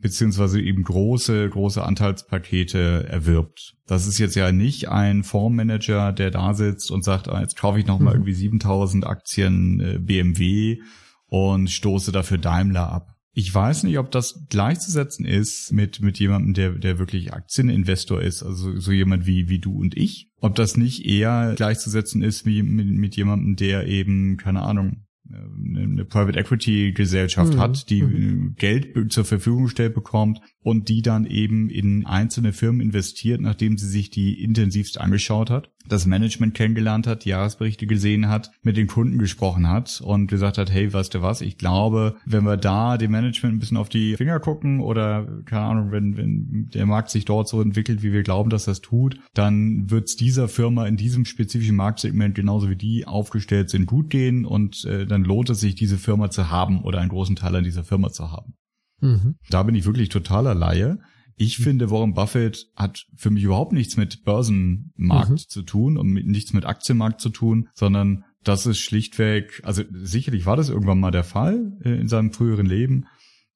beziehungsweise 0.00 0.60
eben 0.60 0.84
große, 0.84 1.48
große 1.48 1.82
Anteilspakete 1.82 3.06
erwirbt. 3.08 3.74
Das 3.86 4.06
ist 4.06 4.18
jetzt 4.18 4.36
ja 4.36 4.52
nicht 4.52 4.88
ein 4.90 5.24
Fondsmanager, 5.24 6.12
der 6.12 6.30
da 6.30 6.54
sitzt 6.54 6.90
und 6.90 7.04
sagt, 7.04 7.28
ah, 7.28 7.40
jetzt 7.40 7.56
kaufe 7.56 7.80
ich 7.80 7.86
nochmal 7.86 8.14
Mhm. 8.14 8.20
irgendwie 8.20 8.34
7000 8.34 9.06
Aktien 9.06 9.80
äh, 9.80 9.98
BMW 9.98 10.78
und 11.26 11.68
stoße 11.68 12.12
dafür 12.12 12.38
Daimler 12.38 12.92
ab. 12.92 13.13
Ich 13.36 13.52
weiß 13.52 13.82
nicht, 13.82 13.98
ob 13.98 14.12
das 14.12 14.46
gleichzusetzen 14.48 15.24
ist 15.26 15.72
mit, 15.72 16.00
mit 16.00 16.18
jemandem, 16.20 16.54
der, 16.54 16.70
der 16.70 16.98
wirklich 17.00 17.32
Aktieninvestor 17.32 18.22
ist, 18.22 18.44
also 18.44 18.78
so 18.78 18.92
jemand 18.92 19.26
wie, 19.26 19.48
wie 19.48 19.58
du 19.58 19.76
und 19.76 19.96
ich. 19.96 20.28
Ob 20.40 20.54
das 20.54 20.76
nicht 20.76 21.04
eher 21.04 21.54
gleichzusetzen 21.56 22.22
ist 22.22 22.46
wie 22.46 22.62
mit, 22.62 22.86
mit 22.86 23.16
jemandem, 23.16 23.56
der 23.56 23.88
eben, 23.88 24.36
keine 24.36 24.62
Ahnung, 24.62 25.04
äh, 25.28 25.78
eine 25.80 26.04
Private 26.04 26.38
Equity 26.38 26.92
Gesellschaft 26.92 27.54
Mhm. 27.54 27.58
hat, 27.58 27.90
die 27.90 28.02
Mhm. 28.02 28.54
Geld 28.56 29.12
zur 29.12 29.24
Verfügung 29.24 29.64
gestellt 29.64 29.94
bekommt 29.94 30.38
und 30.60 30.88
die 30.88 31.02
dann 31.02 31.26
eben 31.26 31.70
in 31.70 32.06
einzelne 32.06 32.52
Firmen 32.52 32.80
investiert, 32.80 33.40
nachdem 33.40 33.78
sie 33.78 33.88
sich 33.88 34.10
die 34.10 34.42
intensivst 34.44 35.00
angeschaut 35.00 35.50
hat, 35.50 35.70
das 35.88 36.06
Management 36.06 36.54
kennengelernt 36.54 37.06
hat, 37.06 37.24
die 37.24 37.30
Jahresberichte 37.30 37.86
gesehen 37.86 38.28
hat, 38.28 38.50
mit 38.62 38.76
den 38.76 38.86
Kunden 38.86 39.18
gesprochen 39.18 39.68
hat 39.68 40.00
und 40.02 40.26
gesagt 40.26 40.58
hat, 40.58 40.70
hey, 40.70 40.92
weißt 40.92 41.14
du 41.14 41.22
was, 41.22 41.40
ich 41.40 41.58
glaube, 41.58 42.16
wenn 42.24 42.44
wir 42.44 42.56
da 42.56 42.96
dem 42.96 43.10
Management 43.10 43.56
ein 43.56 43.58
bisschen 43.58 43.76
auf 43.76 43.88
die 43.88 44.16
Finger 44.16 44.40
gucken 44.40 44.80
oder, 44.80 45.26
keine 45.44 45.62
Ahnung, 45.62 45.90
wenn, 45.90 46.16
wenn 46.16 46.68
der 46.72 46.86
Markt 46.86 47.10
sich 47.10 47.24
dort 47.24 47.48
so 47.48 47.60
entwickelt, 47.60 48.02
wie 48.02 48.12
wir 48.12 48.22
glauben, 48.22 48.50
dass 48.50 48.64
das 48.64 48.80
tut, 48.80 49.18
dann 49.34 49.90
wird 49.90 50.08
es 50.08 50.16
dieser 50.16 50.48
Firma 50.48 50.86
in 50.86 50.96
diesem 50.96 51.24
spezifischen 51.24 51.76
Marktsegment 51.76 52.34
genauso 52.34 52.70
wie 52.70 52.76
die 52.76 53.06
aufgestellt 53.06 53.70
sind 53.70 53.86
gut 53.86 54.10
gehen 54.10 54.44
und 54.44 54.84
äh, 54.84 55.06
dann 55.06 55.24
lohnt 55.24 55.50
es 55.50 55.60
sich, 55.60 55.74
diese 55.74 55.98
Firma 55.98 56.30
zu 56.30 56.50
haben 56.50 56.82
oder 56.82 57.00
einen 57.00 57.10
großen 57.10 57.36
Teil 57.36 57.56
an 57.56 57.64
dieser 57.64 57.84
Firma 57.84 58.10
zu 58.10 58.30
haben. 58.30 58.54
Mhm. 59.00 59.36
Da 59.50 59.62
bin 59.62 59.74
ich 59.74 59.84
wirklich 59.84 60.08
totaler 60.08 60.54
Laie. 60.54 60.98
Ich 61.36 61.58
finde, 61.58 61.90
Warren 61.90 62.14
Buffett 62.14 62.68
hat 62.76 63.06
für 63.16 63.30
mich 63.30 63.42
überhaupt 63.42 63.72
nichts 63.72 63.96
mit 63.96 64.24
Börsenmarkt 64.24 65.30
Mhm. 65.30 65.36
zu 65.38 65.62
tun 65.62 65.96
und 65.96 66.08
mit, 66.08 66.26
nichts 66.26 66.52
mit 66.52 66.64
Aktienmarkt 66.64 67.20
zu 67.20 67.30
tun, 67.30 67.68
sondern 67.74 68.24
das 68.44 68.66
ist 68.66 68.78
schlichtweg, 68.78 69.60
also 69.64 69.82
sicherlich 69.92 70.46
war 70.46 70.56
das 70.56 70.68
irgendwann 70.68 71.00
mal 71.00 71.10
der 71.10 71.24
Fall 71.24 71.72
äh, 71.84 71.98
in 71.98 72.08
seinem 72.08 72.30
früheren 72.32 72.66
Leben, 72.66 73.06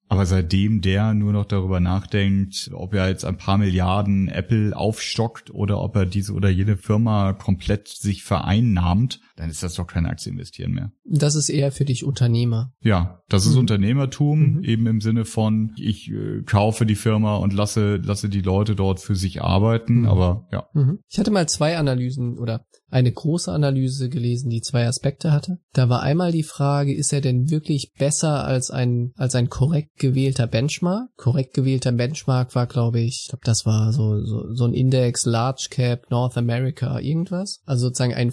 aber 0.08 0.24
seitdem 0.24 0.80
der 0.80 1.12
nur 1.12 1.32
noch 1.34 1.44
darüber 1.44 1.80
nachdenkt, 1.80 2.70
ob 2.72 2.94
er 2.94 3.08
jetzt 3.10 3.26
ein 3.26 3.36
paar 3.36 3.58
Milliarden 3.58 4.28
Apple 4.28 4.74
aufstockt 4.74 5.50
oder 5.50 5.80
ob 5.80 5.94
er 5.96 6.06
diese 6.06 6.32
oder 6.32 6.48
jene 6.48 6.78
Firma 6.78 7.34
komplett 7.34 7.88
sich 7.88 8.22
vereinnahmt, 8.24 9.20
dann 9.38 9.50
ist 9.50 9.62
das 9.62 9.74
doch 9.74 9.86
kein 9.86 10.04
Aktieninvestieren 10.06 10.72
mehr. 10.72 10.92
Das 11.04 11.34
ist 11.36 11.48
eher 11.48 11.70
für 11.72 11.84
dich 11.84 12.04
Unternehmer. 12.04 12.72
Ja, 12.80 13.22
das 13.28 13.46
ist 13.46 13.52
Mhm. 13.54 13.60
Unternehmertum, 13.60 14.38
Mhm. 14.56 14.64
eben 14.64 14.86
im 14.86 15.00
Sinne 15.00 15.24
von, 15.24 15.72
ich 15.78 16.10
äh, 16.10 16.42
kaufe 16.44 16.86
die 16.86 16.94
Firma 16.96 17.36
und 17.36 17.52
lasse, 17.52 17.96
lasse 17.96 18.28
die 18.28 18.40
Leute 18.40 18.74
dort 18.74 19.00
für 19.00 19.14
sich 19.14 19.40
arbeiten, 19.42 20.00
Mhm. 20.00 20.08
aber 20.08 20.46
ja. 20.52 20.66
Mhm. 20.74 20.98
Ich 21.08 21.18
hatte 21.18 21.30
mal 21.30 21.48
zwei 21.48 21.78
Analysen 21.78 22.38
oder 22.38 22.64
eine 22.90 23.12
große 23.12 23.52
Analyse 23.52 24.08
gelesen, 24.08 24.48
die 24.48 24.62
zwei 24.62 24.86
Aspekte 24.86 25.30
hatte. 25.30 25.58
Da 25.74 25.90
war 25.90 26.00
einmal 26.02 26.32
die 26.32 26.42
Frage, 26.42 26.94
ist 26.94 27.12
er 27.12 27.20
denn 27.20 27.50
wirklich 27.50 27.92
besser 27.98 28.44
als 28.46 28.70
ein, 28.70 29.12
als 29.14 29.34
ein 29.34 29.50
korrekt 29.50 29.98
gewählter 29.98 30.46
Benchmark? 30.46 31.10
Korrekt 31.16 31.52
gewählter 31.52 31.92
Benchmark 31.92 32.54
war, 32.54 32.66
glaube 32.66 33.00
ich, 33.00 33.24
ich 33.24 33.28
glaube, 33.28 33.44
das 33.44 33.66
war 33.66 33.92
so, 33.92 34.24
so, 34.24 34.54
so 34.54 34.64
ein 34.64 34.72
Index 34.72 35.26
Large 35.26 35.66
Cap 35.70 36.10
North 36.10 36.38
America 36.38 36.98
irgendwas. 36.98 37.60
Also 37.66 37.88
sozusagen 37.88 38.14
ein 38.14 38.30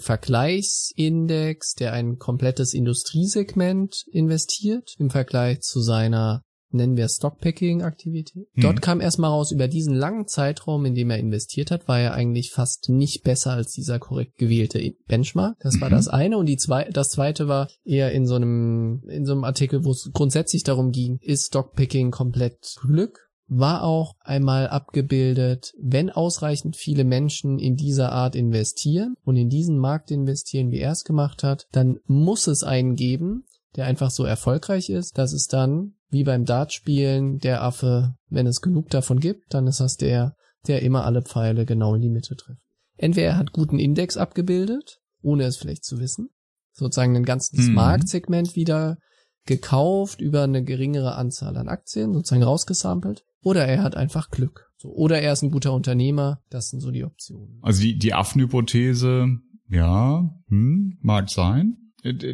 Vergleichsindex, 0.96 1.74
der 1.74 1.92
ein 1.92 2.18
komplettes 2.18 2.74
Industriesegment 2.74 4.04
investiert 4.10 4.94
im 4.98 5.10
Vergleich 5.10 5.60
zu 5.60 5.80
seiner 5.80 6.42
nennen 6.72 6.96
wir 6.96 7.08
Stockpicking-Aktivität. 7.08 8.48
Mhm. 8.54 8.60
Dort 8.60 8.82
kam 8.82 9.00
erstmal 9.00 9.30
raus, 9.30 9.50
über 9.52 9.68
diesen 9.68 9.94
langen 9.94 10.26
Zeitraum, 10.26 10.84
in 10.84 10.94
dem 10.94 11.10
er 11.10 11.18
investiert 11.18 11.70
hat, 11.70 11.88
war 11.88 12.00
er 12.00 12.12
eigentlich 12.12 12.50
fast 12.50 12.90
nicht 12.90 13.22
besser 13.22 13.52
als 13.52 13.72
dieser 13.72 13.98
korrekt 13.98 14.36
gewählte 14.36 14.94
Benchmark. 15.06 15.56
Das 15.60 15.80
war 15.80 15.88
Mhm. 15.88 15.94
das 15.94 16.08
eine. 16.08 16.36
Und 16.36 16.46
die 16.46 16.56
zwei, 16.56 16.84
das 16.90 17.10
zweite 17.10 17.48
war 17.48 17.68
eher 17.84 18.12
in 18.12 18.26
so 18.26 18.34
einem, 18.34 19.02
in 19.08 19.24
so 19.24 19.32
einem 19.32 19.44
Artikel, 19.44 19.84
wo 19.84 19.92
es 19.92 20.10
grundsätzlich 20.12 20.64
darum 20.64 20.90
ging, 20.90 21.18
ist 21.22 21.46
Stockpicking 21.46 22.10
komplett 22.10 22.76
Glück? 22.82 23.25
War 23.48 23.84
auch 23.84 24.14
einmal 24.20 24.68
abgebildet, 24.68 25.72
wenn 25.80 26.10
ausreichend 26.10 26.76
viele 26.76 27.04
Menschen 27.04 27.58
in 27.58 27.76
dieser 27.76 28.10
Art 28.10 28.34
investieren 28.34 29.14
und 29.24 29.36
in 29.36 29.48
diesen 29.48 29.78
Markt 29.78 30.10
investieren, 30.10 30.70
wie 30.70 30.80
er 30.80 30.92
es 30.92 31.04
gemacht 31.04 31.44
hat, 31.44 31.66
dann 31.70 31.98
muss 32.06 32.48
es 32.48 32.64
einen 32.64 32.96
geben, 32.96 33.44
der 33.76 33.86
einfach 33.86 34.10
so 34.10 34.24
erfolgreich 34.24 34.90
ist, 34.90 35.16
dass 35.16 35.32
es 35.32 35.46
dann, 35.46 35.94
wie 36.10 36.24
beim 36.24 36.44
Dartspielen, 36.44 37.38
der 37.38 37.62
Affe, 37.62 38.16
wenn 38.28 38.46
es 38.46 38.60
genug 38.60 38.90
davon 38.90 39.20
gibt, 39.20 39.54
dann 39.54 39.66
ist 39.66 39.80
das 39.80 39.96
der, 39.96 40.34
der 40.66 40.82
immer 40.82 41.04
alle 41.04 41.22
Pfeile 41.22 41.66
genau 41.66 41.94
in 41.94 42.02
die 42.02 42.10
Mitte 42.10 42.34
trifft. 42.34 42.60
Entweder 42.96 43.28
er 43.28 43.36
hat 43.36 43.52
guten 43.52 43.78
Index 43.78 44.16
abgebildet, 44.16 44.98
ohne 45.22 45.44
es 45.44 45.56
vielleicht 45.56 45.84
zu 45.84 46.00
wissen, 46.00 46.30
sozusagen 46.72 47.14
ein 47.16 47.24
ganzes 47.24 47.68
Mhm. 47.68 47.74
Marktsegment 47.74 48.56
wieder 48.56 48.98
gekauft 49.46 50.20
über 50.20 50.42
eine 50.42 50.64
geringere 50.64 51.14
Anzahl 51.14 51.56
an 51.56 51.68
Aktien, 51.68 52.12
sozusagen 52.12 52.42
rausgesampelt, 52.42 53.24
oder 53.46 53.64
er 53.64 53.82
hat 53.84 53.96
einfach 53.96 54.30
Glück. 54.30 54.72
So, 54.76 54.88
oder 54.92 55.20
er 55.20 55.32
ist 55.32 55.42
ein 55.42 55.52
guter 55.52 55.72
Unternehmer, 55.72 56.40
das 56.50 56.70
sind 56.70 56.80
so 56.80 56.90
die 56.90 57.04
Optionen. 57.04 57.60
Also 57.62 57.80
die, 57.80 57.96
die 57.96 58.12
Affenhypothese, 58.12 59.38
ja, 59.70 60.28
hm, 60.48 60.98
mag 61.00 61.30
sein. 61.30 61.76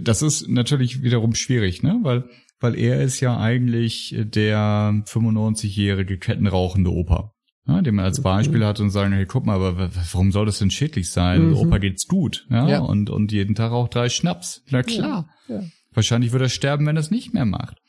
Das 0.01 0.23
ist 0.23 0.49
natürlich 0.49 1.03
wiederum 1.03 1.35
schwierig, 1.35 1.83
ne, 1.83 1.99
weil, 2.03 2.25
weil 2.61 2.75
er 2.77 3.03
ist 3.03 3.21
ja 3.21 3.39
eigentlich 3.39 4.17
der 4.19 5.03
95-jährige 5.07 6.19
kettenrauchende 6.19 6.91
Opa. 6.91 7.33
Ja, 7.69 7.81
den 7.83 7.95
man 7.95 8.07
als 8.07 8.19
Mhm. 8.19 8.23
Beispiel 8.25 8.65
hat 8.65 8.81
und 8.81 8.91
sagen, 8.91 9.13
hey, 9.13 9.27
guck 9.27 9.45
mal, 9.47 9.55
aber 9.63 9.91
warum 9.95 10.33
soll 10.33 10.47
das 10.47 10.59
denn 10.59 10.71
schädlich 10.71 11.11
sein? 11.11 11.49
Mhm. 11.49 11.57
Opa 11.57 11.77
geht's 11.79 12.09
gut, 12.09 12.47
ja, 12.51 12.67
Ja. 12.69 12.79
Und, 12.81 13.11
und 13.11 13.33
jeden 13.33 13.55
Tag 13.55 13.71
auch 13.73 13.89
drei 13.89 14.09
Schnaps. 14.09 14.63
Na 14.71 14.83
klar. 14.83 15.29
Ja. 15.47 15.63
Wahrscheinlich 15.93 16.33
wird 16.33 16.43
er 16.43 16.49
sterben, 16.49 16.87
wenn 16.87 16.97
er 16.97 17.01
es 17.01 17.11
nicht 17.11 17.35
mehr 17.35 17.45
macht. 17.45 17.82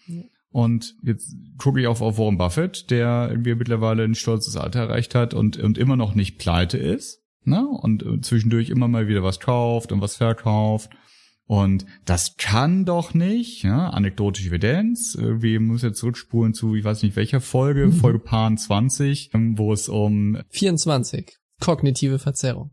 Und 0.53 0.95
jetzt 1.03 1.35
gucke 1.57 1.81
ich 1.81 1.87
auf, 1.87 2.01
auf 2.01 2.17
Warren 2.17 2.37
Buffett, 2.37 2.89
der 2.89 3.27
irgendwie 3.29 3.55
mittlerweile 3.55 4.03
ein 4.05 4.15
stolzes 4.15 4.55
Alter 4.55 4.81
erreicht 4.81 5.15
hat 5.15 5.33
und, 5.33 5.57
und 5.57 5.77
immer 5.77 5.95
noch 5.97 6.15
nicht 6.15 6.37
pleite 6.37 6.77
ist. 6.77 7.19
Ne? 7.43 7.67
Und 7.67 8.03
äh, 8.03 8.21
zwischendurch 8.21 8.69
immer 8.69 8.87
mal 8.87 9.07
wieder 9.09 9.23
was 9.23 9.39
kauft 9.41 9.91
und 9.91 9.99
was 9.99 10.15
verkauft. 10.15 10.91
Und 11.45 11.85
das 12.05 12.37
kann 12.37 12.85
doch 12.85 13.13
nicht, 13.13 13.63
ja, 13.63 13.89
anekdotische 13.89 14.47
Evidenz. 14.49 15.15
Irgendwie 15.19 15.59
muss 15.59 15.81
jetzt 15.81 15.99
zurückspulen 15.99 16.53
zu, 16.53 16.75
ich 16.75 16.85
weiß 16.85 17.03
nicht 17.03 17.15
welcher 17.17 17.41
Folge, 17.41 17.87
Mhm. 17.87 17.93
Folge 17.93 18.19
Pan 18.19 18.57
20, 18.57 19.31
ähm, 19.33 19.57
wo 19.57 19.73
es 19.73 19.89
um 19.89 20.37
24. 20.51 21.35
Kognitive 21.59 22.19
Verzerrung. 22.19 22.71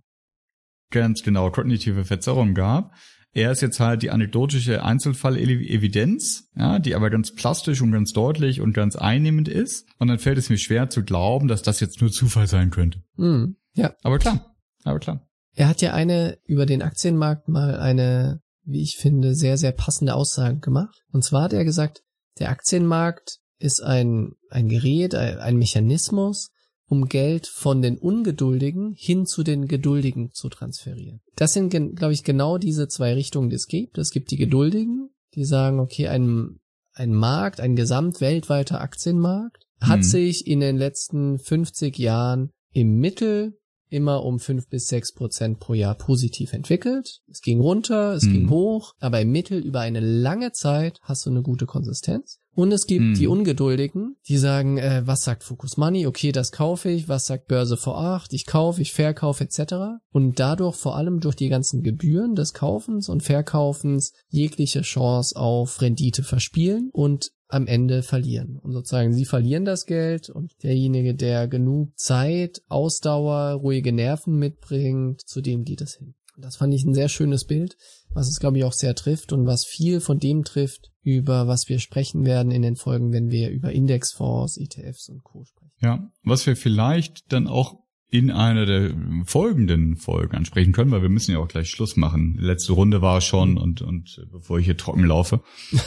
ganz 0.93 1.23
genau 1.23 1.51
kognitive 1.51 2.05
Verzerrung 2.05 2.53
gab. 2.55 2.93
Er 3.33 3.53
ist 3.53 3.63
jetzt 3.63 3.79
halt 3.79 4.03
die 4.03 4.11
anekdotische 4.11 4.83
Einzelfall-Evidenz, 4.83 6.51
ja, 6.57 6.79
die 6.81 6.95
aber 6.95 7.11
ganz 7.11 7.33
plastisch 7.33 7.81
und 7.81 7.93
ganz 7.93 8.13
deutlich 8.13 8.61
und 8.61 8.73
ganz 8.73 8.97
einnehmend 8.97 9.49
ist. 9.49 9.87
Und 9.99 10.09
dann 10.09 10.19
fällt 10.19 10.39
es 10.39 10.51
mir 10.51 10.59
schwer 10.59 10.91
zu 10.91 11.05
glauben, 11.05 11.47
dass 11.47 11.63
das 11.63 11.79
jetzt 11.79 12.01
nur 12.01 12.11
Zufall 12.11 12.49
sein 12.49 12.71
könnte. 12.71 13.03
Mhm. 13.17 13.57
Ja. 13.75 13.95
Aber 14.03 14.19
klar, 14.19 14.57
aber 14.83 14.99
klar. 14.99 15.29
Er 15.55 15.69
hat 15.69 15.81
ja 15.81 15.95
eine 15.95 16.39
über 16.45 16.67
den 16.67 16.83
Aktienmarkt 16.83 17.49
mal 17.49 17.77
eine, 17.77 18.41
wie 18.65 18.83
ich 18.83 18.97
finde, 18.97 19.35
sehr, 19.35 19.57
sehr 19.57 19.73
passende 19.73 20.15
Aussage 20.15 20.59
gemacht. 20.59 21.03
Und 21.13 21.25
zwar 21.25 21.43
hat 21.43 21.53
er 21.53 21.65
gesagt, 21.65 22.03
der 22.39 22.51
Aktienmarkt 22.51 23.39
ist 23.59 23.81
ein, 23.81 24.33
ein 24.49 24.69
Gerät, 24.69 25.15
ein, 25.15 25.39
ein 25.39 25.57
Mechanismus, 25.57 26.51
um 26.91 27.07
Geld 27.09 27.47
von 27.47 27.83
den 27.83 27.97
Ungeduldigen 27.99 28.93
hin 28.97 29.25
zu 29.25 29.45
den 29.45 29.69
Geduldigen 29.69 30.33
zu 30.33 30.49
transferieren. 30.49 31.21
Das 31.37 31.53
sind, 31.53 31.71
glaube 31.71 32.13
ich, 32.13 32.25
genau 32.25 32.59
diese 32.59 32.89
zwei 32.89 33.15
Richtungen, 33.15 33.49
die 33.49 33.55
es 33.57 33.69
gibt. 33.69 33.97
Es 33.97 34.11
gibt 34.11 34.33
die 34.33 34.37
Geduldigen, 34.37 35.09
die 35.35 35.45
sagen, 35.45 35.79
okay, 35.79 36.09
ein, 36.09 36.59
ein 36.93 37.15
Markt, 37.15 37.61
ein 37.61 37.77
gesamt 37.77 38.21
weltweiter 38.21 38.81
Aktienmarkt 38.81 39.65
hat 39.81 40.01
Mhm. 40.01 40.05
sich 40.05 40.47
in 40.49 40.59
den 40.59 40.77
letzten 40.77 41.39
50 41.39 41.97
Jahren 41.97 42.51
im 42.73 42.97
Mittel 42.99 43.57
immer 43.89 44.25
um 44.25 44.41
fünf 44.41 44.69
bis 44.69 44.89
sechs 44.89 45.15
Prozent 45.15 45.61
pro 45.61 45.75
Jahr 45.75 45.95
positiv 45.95 46.53
entwickelt. 46.53 47.21
Es 47.29 47.41
ging 47.41 47.61
runter, 47.61 48.15
es 48.15 48.25
Mhm. 48.25 48.33
ging 48.33 48.51
hoch, 48.51 48.95
aber 48.99 49.21
im 49.21 49.31
Mittel 49.31 49.61
über 49.65 49.81
eine 49.81 50.01
lange 50.01 50.51
Zeit 50.53 50.99
hast 51.03 51.25
du 51.25 51.31
eine 51.31 51.43
gute 51.43 51.67
Konsistenz. 51.67 52.40
Und 52.55 52.73
es 52.73 52.87
gibt 52.87 53.05
Mhm. 53.05 53.15
die 53.15 53.27
Ungeduldigen, 53.27 54.17
die 54.29 54.37
sagen, 54.37 54.77
äh, 54.79 55.03
was 55.07 55.25
sagt 55.25 55.45
Focus 55.45 55.77
Money? 55.77 56.07
Okay, 56.07 56.33
das 56.33 56.51
kaufe 56.53 56.91
ich. 56.91 57.09
Was 57.09 57.27
sagt 57.27 57.47
Börse 57.47 57.77
V8? 57.77 58.33
Ich 58.33 58.45
kaufe, 58.45 58.83
ich 58.83 58.93
verkaufe 58.93 59.45
etc. 59.45 60.01
Und 60.13 60.41
dadurch 60.41 60.77
vor 60.77 60.97
allem 60.97 61.21
durch 61.21 61.37
die 61.37 61.49
ganzen 61.49 61.83
Gebühren 61.83 62.35
des 62.35 62.53
Kaufens 62.53 63.09
und 63.09 63.23
Verkaufens 63.23 64.13
jegliche 64.29 64.83
Chance 64.83 65.37
auf 65.37 65.81
Rendite 65.81 66.23
verspielen 66.23 66.91
und 66.93 67.31
am 67.49 67.67
Ende 67.67 68.03
verlieren. 68.03 68.59
Und 68.63 68.73
sozusagen 68.73 69.13
sie 69.13 69.25
verlieren 69.25 69.65
das 69.65 69.87
Geld 69.87 70.31
und 70.31 70.53
derjenige, 70.63 71.15
der 71.15 71.49
genug 71.49 71.99
Zeit, 71.99 72.63
Ausdauer, 72.69 73.55
ruhige 73.55 73.93
Nerven 73.93 74.37
mitbringt, 74.37 75.21
zu 75.23 75.41
dem 75.41 75.65
geht 75.65 75.81
es 75.81 75.97
hin. 75.97 76.15
Und 76.37 76.45
das 76.45 76.57
fand 76.57 76.73
ich 76.75 76.85
ein 76.85 76.95
sehr 76.95 77.09
schönes 77.09 77.45
Bild, 77.45 77.77
was 78.13 78.29
es, 78.29 78.41
glaube 78.41 78.59
ich, 78.59 78.65
auch 78.65 78.73
sehr 78.73 78.95
trifft 78.95 79.33
und 79.33 79.47
was 79.47 79.65
viel 79.65 80.01
von 80.01 80.19
dem 80.19 80.45
trifft, 80.45 80.91
über 81.03 81.47
was 81.47 81.69
wir 81.69 81.79
sprechen 81.79 82.25
werden 82.25 82.51
in 82.51 82.63
den 82.63 82.77
Folgen, 82.77 83.13
wenn 83.13 83.31
wir 83.31 83.51
über 83.51 83.73
Indexfonds, 83.73 84.57
ETFs 84.59 85.09
und 85.09 85.23
Co. 85.23 85.45
sprechen. 85.45 85.73
Ja, 85.81 86.11
was 86.23 86.47
wir 86.47 86.57
vielleicht 86.57 87.33
dann 87.33 87.47
auch 87.47 87.79
in 88.11 88.31
einer 88.31 88.67
der 88.67 88.93
folgenden 89.25 89.97
Folgen 89.97 90.37
ansprechen 90.37 90.73
können, 90.73 90.91
weil 90.91 91.03
wir 91.03 91.09
müssen 91.09 91.33
ja 91.33 91.39
auch 91.39 91.49
gleich 91.49 91.71
Schluss 91.71 91.97
machen. 91.97 92.37
Letzte 92.39 92.73
Runde 92.73 93.03
war 93.03 93.21
schon 93.21 93.57
und, 93.57 93.83
und 93.83 94.19
äh, 94.21 94.27
bevor 94.27 94.59
ich 94.59 94.65
hier 94.65 94.77
trocken 94.77 95.05
laufe. 95.05 95.43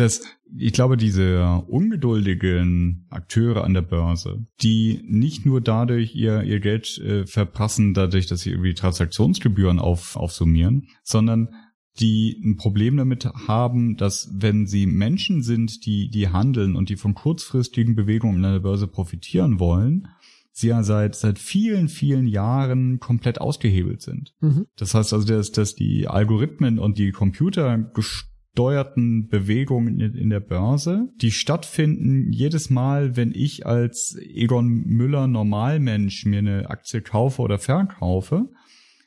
dass 0.00 0.22
ich 0.56 0.72
glaube, 0.72 0.96
diese 0.96 1.62
ungeduldigen 1.68 3.06
Akteure 3.08 3.64
an 3.64 3.74
der 3.74 3.82
Börse, 3.82 4.46
die 4.62 5.00
nicht 5.04 5.46
nur 5.46 5.60
dadurch 5.60 6.14
ihr, 6.14 6.42
ihr 6.42 6.60
Geld 6.60 6.98
äh, 6.98 7.26
verpassen, 7.26 7.94
dadurch, 7.94 8.26
dass 8.26 8.40
sie 8.40 8.50
irgendwie 8.50 8.74
Transaktionsgebühren 8.74 9.78
auf, 9.78 10.16
aufsummieren, 10.16 10.88
sondern 11.04 11.50
die 12.00 12.40
ein 12.44 12.56
Problem 12.56 12.96
damit 12.96 13.26
haben, 13.26 13.96
dass 13.96 14.30
wenn 14.32 14.66
sie 14.66 14.86
Menschen 14.86 15.42
sind, 15.42 15.84
die, 15.86 16.08
die 16.08 16.28
handeln 16.28 16.76
und 16.76 16.88
die 16.88 16.96
von 16.96 17.14
kurzfristigen 17.14 17.94
Bewegungen 17.94 18.44
an 18.44 18.52
der 18.54 18.60
Börse 18.60 18.86
profitieren 18.86 19.60
wollen, 19.60 20.08
sie 20.52 20.68
ja 20.68 20.82
seit, 20.82 21.14
seit 21.14 21.38
vielen, 21.38 21.88
vielen 21.88 22.26
Jahren 22.26 23.00
komplett 23.00 23.40
ausgehebelt 23.40 24.02
sind. 24.02 24.34
Mhm. 24.40 24.66
Das 24.76 24.94
heißt 24.94 25.12
also, 25.12 25.26
dass, 25.26 25.52
dass 25.52 25.74
die 25.74 26.08
Algorithmen 26.08 26.78
und 26.78 26.98
die 26.98 27.12
computergesteuerten 28.54 29.28
Bewegungen 29.28 30.00
in, 30.00 30.30
der 30.30 30.40
Börse, 30.40 31.08
die 31.20 31.30
stattfinden 31.30 32.32
jedes 32.32 32.70
Mal, 32.70 33.16
wenn 33.16 33.32
ich 33.34 33.66
als 33.66 34.16
Egon 34.20 34.84
Müller 34.86 35.26
Normalmensch 35.26 36.24
mir 36.26 36.38
eine 36.38 36.70
Aktie 36.70 37.00
kaufe 37.00 37.42
oder 37.42 37.58
verkaufe, 37.58 38.48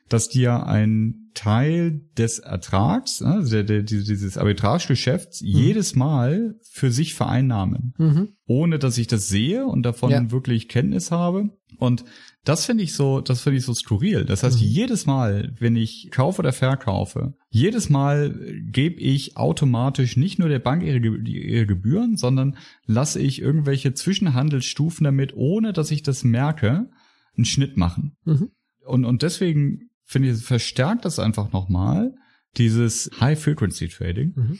dass 0.08 0.28
die 0.28 0.42
ja 0.42 0.62
ein 0.62 1.30
Teil 1.34 2.02
des 2.16 2.38
Ertrags, 2.38 3.22
also 3.22 3.50
der, 3.50 3.64
der, 3.64 3.82
dieses 3.82 4.36
Arbitragegeschäfts, 4.38 5.40
jedes 5.40 5.96
Mal 5.96 6.54
für 6.70 6.90
sich 6.90 7.14
vereinnahmen 7.14 7.94
Mhm. 7.98 8.28
ohne 8.46 8.78
dass 8.78 8.98
ich 8.98 9.06
das 9.06 9.28
sehe 9.28 9.66
und 9.66 9.82
davon 9.82 10.10
Ja. 10.10 10.30
wirklich 10.30 10.68
Kenntnis 10.68 11.10
habe. 11.10 11.50
Und 11.78 12.04
das 12.44 12.66
finde 12.66 12.84
ich 12.84 12.92
so, 12.94 13.20
das 13.20 13.40
finde 13.40 13.58
ich 13.58 13.64
so 13.64 13.72
skurril. 13.72 14.24
Das 14.24 14.42
heißt, 14.42 14.60
Mhm. 14.60 14.66
jedes 14.66 15.06
Mal, 15.06 15.54
wenn 15.58 15.76
ich 15.76 16.10
kaufe 16.10 16.40
oder 16.40 16.52
verkaufe, 16.52 17.34
jedes 17.50 17.88
Mal 17.88 18.34
gebe 18.70 19.00
ich 19.00 19.36
automatisch 19.36 20.16
nicht 20.16 20.38
nur 20.38 20.48
der 20.48 20.58
Bank 20.58 20.82
ihre, 20.82 20.98
ihre 20.98 21.66
Gebühren, 21.66 22.16
sondern 22.16 22.56
lasse 22.86 23.20
ich 23.20 23.40
irgendwelche 23.40 23.94
Zwischenhandelsstufen 23.94 25.04
damit, 25.04 25.34
ohne 25.34 25.72
dass 25.72 25.90
ich 25.90 26.02
das 26.02 26.22
merke, 26.24 26.90
einen 27.36 27.44
Schnitt 27.46 27.76
machen. 27.76 28.16
Mhm. 28.24 28.50
Und, 28.84 29.04
und 29.06 29.22
deswegen 29.22 29.88
finde 30.04 30.30
ich, 30.30 30.42
verstärkt 30.42 31.04
das 31.06 31.18
einfach 31.18 31.52
nochmal 31.52 32.12
dieses 32.58 33.10
High-Frequency-Trading 33.20 34.32
Mhm. 34.36 34.58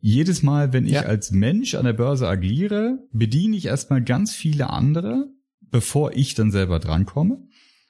jedes 0.00 0.42
Mal, 0.42 0.72
wenn 0.72 0.86
ich 0.86 0.92
Ja. 0.92 1.02
als 1.02 1.30
Mensch 1.30 1.74
an 1.74 1.84
der 1.84 1.92
Börse 1.92 2.26
agiere, 2.26 2.98
bediene 3.12 3.56
ich 3.56 3.66
erstmal 3.66 4.02
ganz 4.02 4.34
viele 4.34 4.70
andere, 4.70 5.28
bevor 5.70 6.12
ich 6.12 6.34
dann 6.34 6.50
selber 6.50 6.78
drankomme. 6.78 7.46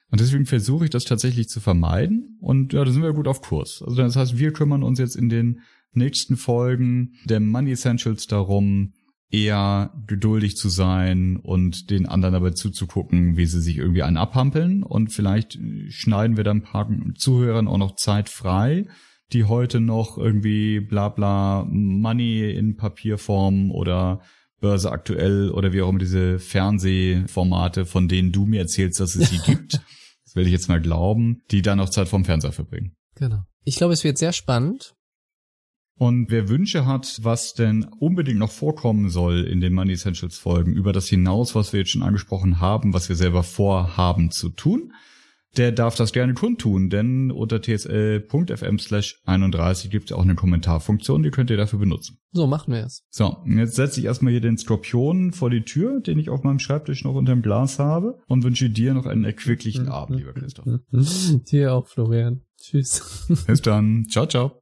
Und 0.09 0.19
deswegen 0.19 0.45
versuche 0.45 0.85
ich 0.85 0.89
das 0.89 1.05
tatsächlich 1.05 1.47
zu 1.47 1.61
vermeiden. 1.61 2.37
Und 2.41 2.73
ja, 2.73 2.83
da 2.83 2.91
sind 2.91 3.01
wir 3.01 3.13
gut 3.13 3.27
auf 3.27 3.41
Kurs. 3.41 3.81
Also 3.81 3.97
das 3.97 4.15
heißt, 4.15 4.37
wir 4.37 4.51
kümmern 4.51 4.83
uns 4.83 4.99
jetzt 4.99 5.15
in 5.15 5.29
den 5.29 5.61
nächsten 5.93 6.37
Folgen 6.37 7.13
der 7.25 7.39
Money 7.39 7.71
Essentials 7.71 8.27
darum, 8.27 8.93
eher 9.31 9.91
geduldig 10.07 10.57
zu 10.57 10.67
sein 10.67 11.37
und 11.37 11.89
den 11.89 12.05
anderen 12.05 12.33
dabei 12.33 12.51
zuzugucken, 12.51 13.37
wie 13.37 13.45
sie 13.45 13.61
sich 13.61 13.77
irgendwie 13.77 14.03
einen 14.03 14.17
abhampeln. 14.17 14.83
Und 14.83 15.13
vielleicht 15.13 15.57
schneiden 15.87 16.35
wir 16.35 16.43
dann 16.43 16.57
ein 16.57 16.63
paar 16.63 16.89
Zuhörern 17.15 17.69
auch 17.69 17.77
noch 17.77 17.95
Zeit 17.95 18.27
frei, 18.27 18.87
die 19.31 19.45
heute 19.45 19.79
noch 19.79 20.17
irgendwie 20.17 20.81
bla 20.81 21.07
bla 21.07 21.65
Money 21.69 22.51
in 22.51 22.75
Papierform 22.75 23.71
oder 23.71 24.21
Börse 24.61 24.91
aktuell 24.91 25.49
oder 25.49 25.73
wie 25.73 25.81
auch 25.81 25.89
immer 25.89 25.99
diese 25.99 26.39
Fernsehformate, 26.39 27.85
von 27.85 28.07
denen 28.07 28.31
du 28.31 28.45
mir 28.45 28.61
erzählst, 28.61 28.99
dass 28.99 29.15
es 29.15 29.29
sie 29.29 29.37
gibt. 29.45 29.81
Das 30.23 30.35
will 30.35 30.45
ich 30.45 30.53
jetzt 30.53 30.69
mal 30.69 30.81
glauben, 30.81 31.41
die 31.51 31.61
dann 31.61 31.79
noch 31.79 31.89
Zeit 31.89 32.07
vorm 32.07 32.23
Fernseher 32.23 32.53
verbringen. 32.53 32.95
Genau. 33.15 33.43
Ich 33.65 33.75
glaube, 33.75 33.93
es 33.93 34.03
wird 34.03 34.17
sehr 34.17 34.31
spannend. 34.31 34.93
Und 35.95 36.31
wer 36.31 36.49
Wünsche 36.49 36.85
hat, 36.85 37.19
was 37.21 37.53
denn 37.53 37.83
unbedingt 37.83 38.39
noch 38.39 38.51
vorkommen 38.51 39.09
soll 39.09 39.41
in 39.41 39.61
den 39.61 39.73
Money 39.73 39.93
Essentials 39.93 40.37
Folgen, 40.37 40.73
über 40.73 40.93
das 40.93 41.07
hinaus, 41.07 41.53
was 41.53 41.73
wir 41.73 41.81
jetzt 41.81 41.91
schon 41.91 42.01
angesprochen 42.01 42.59
haben, 42.59 42.93
was 42.93 43.09
wir 43.09 43.15
selber 43.15 43.43
vorhaben 43.43 44.31
zu 44.31 44.49
tun, 44.49 44.93
der 45.57 45.71
darf 45.71 45.95
das 45.95 46.13
gerne 46.13 46.33
kundtun, 46.33 46.89
denn 46.89 47.31
unter 47.31 47.61
tsl.fm 47.61 48.79
slash 48.79 49.19
31 49.25 49.91
gibt 49.91 50.11
es 50.11 50.17
auch 50.17 50.21
eine 50.21 50.35
Kommentarfunktion, 50.35 51.23
die 51.23 51.31
könnt 51.31 51.49
ihr 51.49 51.57
dafür 51.57 51.79
benutzen. 51.79 52.17
So 52.31 52.47
machen 52.47 52.73
wir 52.73 52.85
es. 52.85 53.05
So, 53.09 53.37
jetzt 53.45 53.75
setze 53.75 53.99
ich 53.99 54.05
erstmal 54.05 54.31
hier 54.31 54.41
den 54.41 54.57
Skorpion 54.57 55.33
vor 55.33 55.49
die 55.49 55.63
Tür, 55.63 55.99
den 55.99 56.19
ich 56.19 56.29
auf 56.29 56.43
meinem 56.43 56.59
Schreibtisch 56.59 57.03
noch 57.03 57.15
unterm 57.15 57.41
Glas 57.41 57.79
habe 57.79 58.19
und 58.27 58.43
wünsche 58.43 58.69
dir 58.69 58.93
noch 58.93 59.05
einen 59.05 59.25
erquicklichen 59.25 59.89
Abend, 59.89 60.19
lieber 60.19 60.33
Christoph. 60.33 60.65
Dir 61.51 61.73
auch, 61.73 61.87
Florian. 61.87 62.41
Tschüss. 62.57 63.25
Bis 63.47 63.61
dann. 63.61 64.05
Ciao, 64.09 64.27
ciao. 64.27 64.60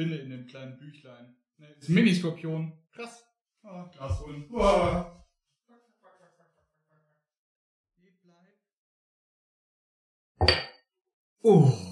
Spinne 0.00 0.16
in 0.16 0.30
dem 0.30 0.46
kleinen 0.46 0.78
Büchlein. 0.78 1.36
Ne, 1.58 1.76
das 1.78 1.88
Miniskorpion. 1.90 2.72
Krass. 2.90 3.22
Ah, 3.62 3.84
Glas 3.92 4.18
holen. 4.20 4.48
Uah. 4.50 5.26
Oh. 11.42 11.89